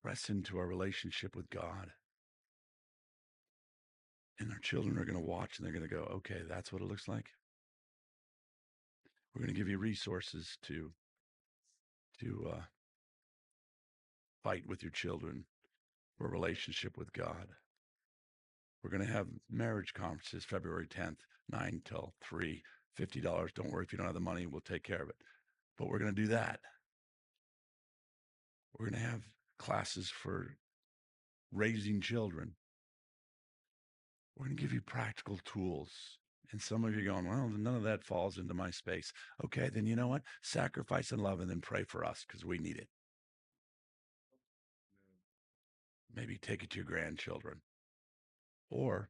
press 0.03 0.29
into 0.29 0.57
our 0.57 0.67
relationship 0.67 1.35
with 1.35 1.49
God. 1.49 1.91
And 4.39 4.51
our 4.51 4.59
children 4.59 4.97
are 4.97 5.05
going 5.05 5.17
to 5.17 5.25
watch 5.25 5.57
and 5.57 5.65
they're 5.65 5.73
going 5.73 5.87
to 5.87 5.95
go, 5.95 6.03
okay, 6.15 6.41
that's 6.47 6.71
what 6.71 6.81
it 6.81 6.87
looks 6.87 7.07
like. 7.07 7.27
We're 9.33 9.41
going 9.41 9.53
to 9.53 9.59
give 9.59 9.69
you 9.69 9.77
resources 9.77 10.57
to 10.63 10.91
to 12.21 12.51
uh, 12.53 12.61
fight 14.43 14.63
with 14.67 14.81
your 14.81 14.91
children 14.91 15.43
for 16.17 16.27
a 16.27 16.31
relationship 16.31 16.97
with 16.97 17.11
God. 17.11 17.47
We're 18.83 18.89
going 18.89 19.05
to 19.05 19.11
have 19.11 19.27
marriage 19.49 19.93
conferences 19.93 20.45
February 20.45 20.87
10th, 20.87 21.17
9 21.49 21.81
till 21.83 22.13
3, 22.21 22.63
$50. 22.97 23.53
Don't 23.53 23.71
worry 23.71 23.83
if 23.83 23.91
you 23.91 23.97
don't 23.97 24.05
have 24.05 24.13
the 24.13 24.21
money, 24.21 24.45
we'll 24.45 24.61
take 24.61 24.83
care 24.83 25.01
of 25.01 25.09
it. 25.09 25.15
But 25.77 25.87
we're 25.87 25.99
going 25.99 26.15
to 26.15 26.21
do 26.21 26.27
that. 26.27 26.59
We're 28.77 28.89
going 28.89 29.01
to 29.01 29.07
have 29.07 29.21
classes 29.57 30.09
for 30.09 30.57
raising 31.51 32.01
children. 32.01 32.55
We're 34.35 34.47
going 34.47 34.57
to 34.57 34.61
give 34.61 34.73
you 34.73 34.81
practical 34.81 35.39
tools. 35.45 35.91
And 36.51 36.61
some 36.61 36.83
of 36.83 36.93
you 36.93 37.01
are 37.01 37.13
going, 37.13 37.27
well, 37.27 37.49
none 37.49 37.75
of 37.75 37.83
that 37.83 38.03
falls 38.03 38.37
into 38.37 38.53
my 38.53 38.69
space. 38.69 39.11
Okay, 39.43 39.69
then 39.73 39.85
you 39.85 39.95
know 39.95 40.07
what? 40.07 40.23
Sacrifice 40.43 41.11
and 41.11 41.21
love 41.21 41.39
and 41.39 41.49
then 41.49 41.61
pray 41.61 41.83
for 41.83 42.05
us 42.05 42.25
because 42.27 42.45
we 42.45 42.57
need 42.57 42.77
it. 42.77 42.87
Maybe 46.13 46.37
take 46.37 46.63
it 46.63 46.69
to 46.71 46.77
your 46.77 46.85
grandchildren. 46.85 47.61
Or, 48.69 49.09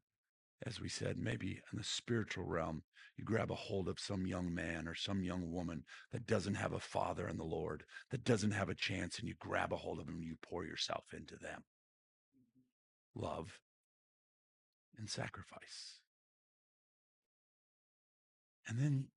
as 0.65 0.79
we 0.79 0.89
said, 0.89 1.17
maybe 1.17 1.59
in 1.71 1.77
the 1.77 1.83
spiritual 1.83 2.45
realm, 2.45 2.83
you 3.17 3.23
grab 3.23 3.51
a 3.51 3.55
hold 3.55 3.87
of 3.87 3.99
some 3.99 4.27
young 4.27 4.53
man 4.53 4.87
or 4.87 4.95
some 4.95 5.23
young 5.23 5.51
woman 5.51 5.83
that 6.11 6.27
doesn't 6.27 6.55
have 6.55 6.73
a 6.73 6.79
father 6.79 7.27
in 7.27 7.37
the 7.37 7.43
Lord, 7.43 7.83
that 8.11 8.23
doesn't 8.23 8.51
have 8.51 8.69
a 8.69 8.75
chance, 8.75 9.19
and 9.19 9.27
you 9.27 9.35
grab 9.39 9.71
a 9.71 9.77
hold 9.77 9.99
of 9.99 10.05
them 10.05 10.15
and 10.15 10.25
you 10.25 10.35
pour 10.41 10.65
yourself 10.65 11.05
into 11.13 11.35
them. 11.35 11.63
Mm-hmm. 12.35 13.25
Love 13.25 13.59
and 14.97 15.09
sacrifice. 15.09 15.99
And 18.67 18.79
then 18.79 19.07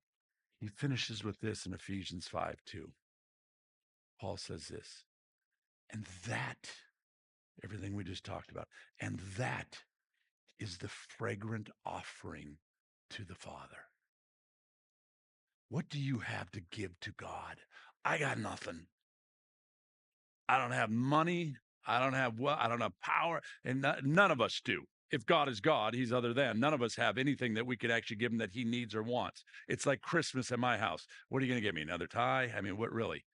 he 0.61 0.68
finishes 0.68 1.24
with 1.24 1.40
this 1.40 1.66
in 1.66 1.72
Ephesians 1.72 2.29
5 2.29 2.57
2. 2.66 2.90
Paul 4.20 4.37
says 4.37 4.66
this, 4.66 5.05
and 5.90 6.05
that, 6.27 6.70
everything 7.62 7.94
we 7.94 8.05
just 8.05 8.24
talked 8.24 8.51
about, 8.51 8.66
and 9.01 9.20
that 9.37 9.79
is 10.59 10.79
the 10.79 10.88
fragrant 10.88 11.71
offering 11.85 12.57
to 13.11 13.25
the 13.25 13.35
Father. 13.35 13.88
What 15.68 15.88
do 15.88 15.99
you 15.99 16.18
have 16.18 16.51
to 16.53 16.61
give 16.71 16.99
to 17.01 17.12
God? 17.12 17.57
I 18.05 18.18
got 18.18 18.38
nothing. 18.38 18.87
I 20.49 20.59
don't 20.59 20.73
have 20.73 20.90
money. 20.90 21.57
I 21.87 22.01
don't 22.01 22.14
have 22.14 22.38
well, 22.38 22.57
I 22.59 22.68
don't 22.68 22.83
have 22.83 23.01
power, 23.03 23.40
and 23.64 23.85
none 24.05 24.31
of 24.31 24.40
us 24.40 24.61
do. 24.62 24.85
If 25.11 25.25
God 25.25 25.49
is 25.49 25.61
God, 25.61 25.94
He's 25.94 26.12
other 26.12 26.35
than. 26.35 26.61
None 26.61 26.75
of 26.75 26.83
us 26.83 26.94
have 26.97 27.16
anything 27.16 27.55
that 27.55 27.66
we 27.66 27.79
could 27.79 27.90
actually 27.90 28.16
give 28.16 28.31
Him 28.31 28.38
that 28.38 28.53
He 28.53 28.64
needs 28.64 28.94
or 28.94 29.03
wants. 29.03 29.42
It's 29.68 29.87
like 29.87 30.03
Christmas 30.03 30.53
at 30.53 30.59
my 30.59 30.77
house. 30.77 31.07
What 31.31 31.42
are 31.42 31.47
you 31.47 31.51
going 31.51 31.62
to 31.62 31.66
give 31.66 31.75
me? 31.75 31.81
Another 31.81 32.07
tie? 32.07 32.53
I 32.55 32.61
mean, 32.61 32.77
what 32.77 32.92
really? 32.92 33.25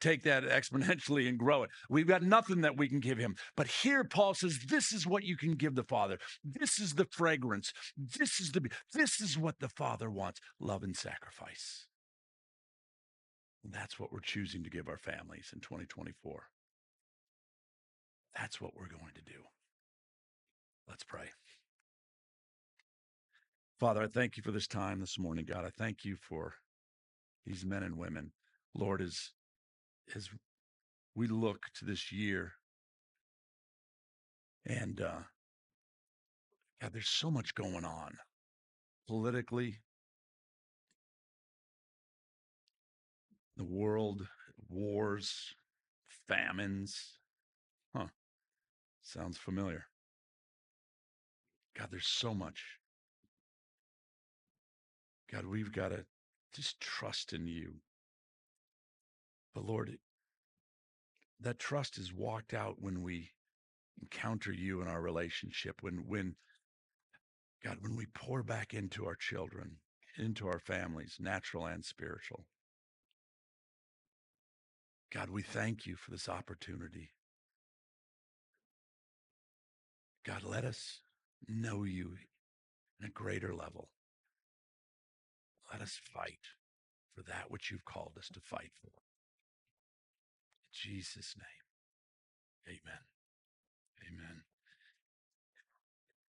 Take 0.00 0.22
that 0.24 0.44
exponentially 0.44 1.28
and 1.28 1.38
grow 1.38 1.62
it. 1.62 1.70
We've 1.88 2.06
got 2.06 2.22
nothing 2.22 2.60
that 2.62 2.76
we 2.76 2.88
can 2.88 3.00
give 3.00 3.18
him. 3.18 3.36
But 3.56 3.68
here 3.68 4.04
Paul 4.04 4.34
says, 4.34 4.58
this 4.68 4.92
is 4.92 5.06
what 5.06 5.24
you 5.24 5.36
can 5.36 5.54
give 5.54 5.74
the 5.74 5.84
Father. 5.84 6.18
This 6.44 6.78
is 6.78 6.94
the 6.94 7.06
fragrance. 7.10 7.72
This 7.96 8.40
is 8.40 8.52
the 8.52 8.68
this 8.92 9.20
is 9.20 9.38
what 9.38 9.58
the 9.60 9.68
Father 9.68 10.10
wants. 10.10 10.40
Love 10.60 10.82
and 10.82 10.96
sacrifice. 10.96 11.86
And 13.64 13.72
that's 13.72 13.98
what 13.98 14.12
we're 14.12 14.20
choosing 14.20 14.62
to 14.62 14.70
give 14.70 14.88
our 14.88 14.98
families 14.98 15.50
in 15.52 15.60
2024. 15.60 16.44
That's 18.38 18.60
what 18.60 18.72
we're 18.76 18.88
going 18.88 19.12
to 19.14 19.22
do. 19.22 19.40
Let's 20.88 21.02
pray. 21.02 21.30
Father, 23.80 24.02
I 24.02 24.06
thank 24.06 24.36
you 24.36 24.42
for 24.42 24.52
this 24.52 24.68
time 24.68 25.00
this 25.00 25.18
morning, 25.18 25.44
God. 25.46 25.64
I 25.64 25.70
thank 25.70 26.04
you 26.04 26.16
for 26.16 26.54
these 27.44 27.64
men 27.64 27.82
and 27.82 27.98
women. 27.98 28.32
Lord, 28.74 29.02
as 29.02 29.32
as 30.14 30.28
we 31.14 31.26
look 31.26 31.66
to 31.74 31.84
this 31.84 32.12
year 32.12 32.52
and 34.64 35.00
uh 35.00 35.22
God, 36.80 36.92
there's 36.92 37.08
so 37.08 37.30
much 37.30 37.54
going 37.54 37.84
on 37.84 38.18
politically, 39.08 39.80
the 43.56 43.64
world, 43.64 44.26
wars, 44.68 45.54
famines. 46.28 47.18
Huh. 47.94 48.06
Sounds 49.02 49.38
familiar. 49.38 49.86
God, 51.78 51.88
there's 51.90 52.06
so 52.08 52.34
much. 52.34 52.62
God, 55.32 55.46
we've 55.46 55.72
got 55.72 55.88
to 55.88 56.04
just 56.54 56.80
trust 56.80 57.32
in 57.32 57.46
you. 57.46 57.74
But 59.56 59.64
Lord, 59.64 59.96
that 61.40 61.58
trust 61.58 61.96
is 61.96 62.12
walked 62.12 62.52
out 62.52 62.76
when 62.78 63.02
we 63.02 63.30
encounter 64.02 64.52
you 64.52 64.82
in 64.82 64.86
our 64.86 65.00
relationship, 65.00 65.76
when, 65.80 66.04
when, 66.06 66.34
God, 67.64 67.78
when 67.80 67.96
we 67.96 68.04
pour 68.14 68.42
back 68.42 68.74
into 68.74 69.06
our 69.06 69.14
children, 69.14 69.78
into 70.18 70.46
our 70.46 70.58
families, 70.58 71.16
natural 71.18 71.64
and 71.64 71.82
spiritual. 71.82 72.44
God, 75.10 75.30
we 75.30 75.40
thank 75.40 75.86
you 75.86 75.96
for 75.96 76.10
this 76.10 76.28
opportunity. 76.28 77.12
God, 80.26 80.42
let 80.44 80.66
us 80.66 81.00
know 81.48 81.84
you 81.84 82.18
in 83.00 83.06
a 83.06 83.10
greater 83.10 83.54
level. 83.54 83.88
Let 85.72 85.80
us 85.80 85.98
fight 86.12 86.40
for 87.14 87.22
that 87.22 87.46
which 87.50 87.70
you've 87.70 87.86
called 87.86 88.12
us 88.18 88.28
to 88.34 88.40
fight 88.40 88.72
for. 88.82 89.05
Jesus' 90.72 91.34
name. 91.36 92.76
Amen. 92.76 93.00
Amen. 94.08 94.42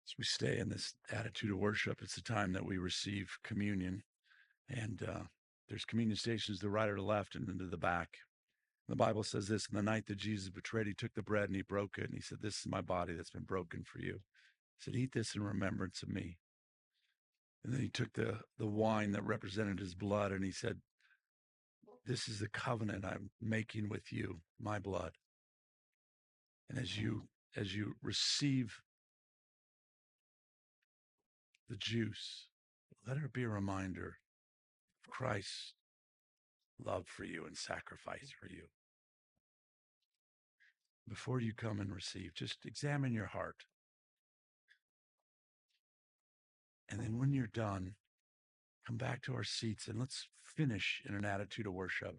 As 0.05 0.13
we 0.17 0.23
stay 0.23 0.59
in 0.59 0.69
this 0.69 0.93
attitude 1.11 1.51
of 1.51 1.57
worship, 1.57 2.01
it's 2.01 2.15
the 2.15 2.21
time 2.21 2.53
that 2.53 2.65
we 2.65 2.77
receive 2.77 3.37
communion. 3.43 4.03
And 4.69 5.01
uh, 5.07 5.23
there's 5.69 5.85
communion 5.85 6.17
stations 6.17 6.59
to 6.59 6.65
the 6.65 6.69
right 6.69 6.89
or 6.89 6.95
the 6.95 7.01
left 7.01 7.35
and 7.35 7.47
then 7.47 7.57
to 7.59 7.67
the 7.67 7.77
back. 7.77 8.09
The 8.89 8.95
Bible 8.95 9.23
says 9.23 9.47
this 9.47 9.67
in 9.69 9.77
the 9.77 9.83
night 9.83 10.07
that 10.07 10.17
Jesus 10.17 10.49
betrayed, 10.49 10.87
he 10.87 10.93
took 10.93 11.13
the 11.13 11.21
bread 11.21 11.45
and 11.45 11.55
he 11.55 11.61
broke 11.61 11.97
it. 11.97 12.05
And 12.05 12.13
he 12.13 12.21
said, 12.21 12.39
This 12.41 12.59
is 12.59 12.67
my 12.67 12.81
body 12.81 13.13
that's 13.13 13.31
been 13.31 13.43
broken 13.43 13.83
for 13.83 13.99
you. 13.99 14.13
He 14.13 14.79
said, 14.79 14.95
Eat 14.95 15.13
this 15.13 15.35
in 15.35 15.43
remembrance 15.43 16.03
of 16.03 16.09
me. 16.09 16.37
And 17.63 17.73
then 17.73 17.81
he 17.81 17.89
took 17.89 18.11
the, 18.13 18.39
the 18.59 18.67
wine 18.67 19.11
that 19.13 19.23
represented 19.23 19.79
his 19.79 19.95
blood 19.95 20.31
and 20.31 20.43
he 20.43 20.51
said, 20.51 20.81
this 22.05 22.27
is 22.27 22.39
the 22.39 22.49
covenant 22.49 23.05
I'm 23.05 23.29
making 23.41 23.89
with 23.89 24.11
you, 24.11 24.41
my 24.59 24.79
blood. 24.79 25.13
And 26.69 26.79
as 26.79 26.97
you 26.97 27.23
as 27.55 27.75
you 27.75 27.93
receive 28.01 28.81
the 31.69 31.75
juice, 31.77 32.47
let 33.07 33.17
it 33.17 33.31
be 33.31 33.43
a 33.43 33.49
reminder 33.49 34.17
of 35.03 35.11
Christ's 35.11 35.73
love 36.83 37.05
for 37.07 37.23
you 37.23 37.45
and 37.45 37.55
sacrifice 37.55 38.31
for 38.39 38.47
you. 38.47 38.63
Before 41.07 41.39
you 41.39 41.53
come 41.53 41.79
and 41.79 41.93
receive, 41.93 42.33
just 42.33 42.65
examine 42.65 43.13
your 43.13 43.27
heart. 43.27 43.65
And 46.89 46.99
then 46.99 47.19
when 47.19 47.33
you're 47.33 47.47
done, 47.47 47.95
come 48.85 48.97
back 48.97 49.21
to 49.23 49.33
our 49.33 49.43
seats 49.43 49.87
and 49.87 49.99
let's 49.99 50.27
finish 50.43 51.01
in 51.07 51.15
an 51.15 51.25
attitude 51.25 51.67
of 51.67 51.73
worship. 51.73 52.15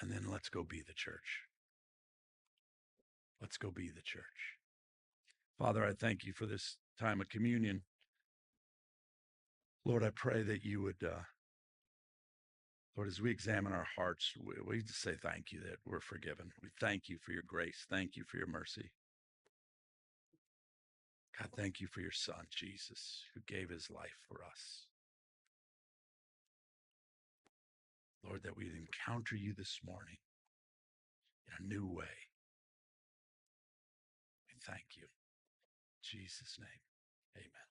And 0.00 0.10
then 0.10 0.26
let's 0.30 0.48
go 0.48 0.64
be 0.64 0.82
the 0.86 0.94
church. 0.94 1.42
Let's 3.40 3.56
go 3.56 3.70
be 3.70 3.88
the 3.88 4.02
church. 4.02 4.58
Father, 5.58 5.84
I 5.84 5.92
thank 5.92 6.24
you 6.24 6.32
for 6.32 6.46
this 6.46 6.76
time 6.98 7.20
of 7.20 7.28
communion. 7.28 7.82
Lord, 9.84 10.04
I 10.04 10.10
pray 10.10 10.42
that 10.42 10.64
you 10.64 10.82
would, 10.82 11.02
uh, 11.04 11.20
Lord, 12.96 13.08
as 13.08 13.20
we 13.20 13.30
examine 13.30 13.72
our 13.72 13.86
hearts, 13.96 14.32
we, 14.42 14.54
we 14.66 14.82
just 14.82 15.00
say 15.00 15.14
thank 15.22 15.52
you 15.52 15.60
that 15.60 15.76
we're 15.86 16.00
forgiven. 16.00 16.50
We 16.62 16.68
thank 16.80 17.08
you 17.08 17.18
for 17.20 17.32
your 17.32 17.44
grace. 17.46 17.86
Thank 17.90 18.16
you 18.16 18.24
for 18.26 18.36
your 18.36 18.46
mercy. 18.46 18.90
God, 21.40 21.48
thank 21.56 21.80
you 21.80 21.86
for 21.86 22.00
your 22.00 22.12
son, 22.12 22.44
Jesus, 22.50 23.22
who 23.34 23.40
gave 23.46 23.70
his 23.70 23.90
life 23.90 24.18
for 24.28 24.40
us. 24.44 24.86
Lord, 28.22 28.42
that 28.42 28.56
we'd 28.56 28.72
encounter 28.76 29.36
you 29.36 29.54
this 29.56 29.80
morning 29.86 30.18
in 31.48 31.64
a 31.64 31.68
new 31.68 31.86
way. 31.86 32.28
We 34.48 34.60
thank 34.66 34.84
you. 34.96 35.04
In 35.04 36.18
Jesus' 36.18 36.58
name, 36.60 36.68
amen. 37.38 37.69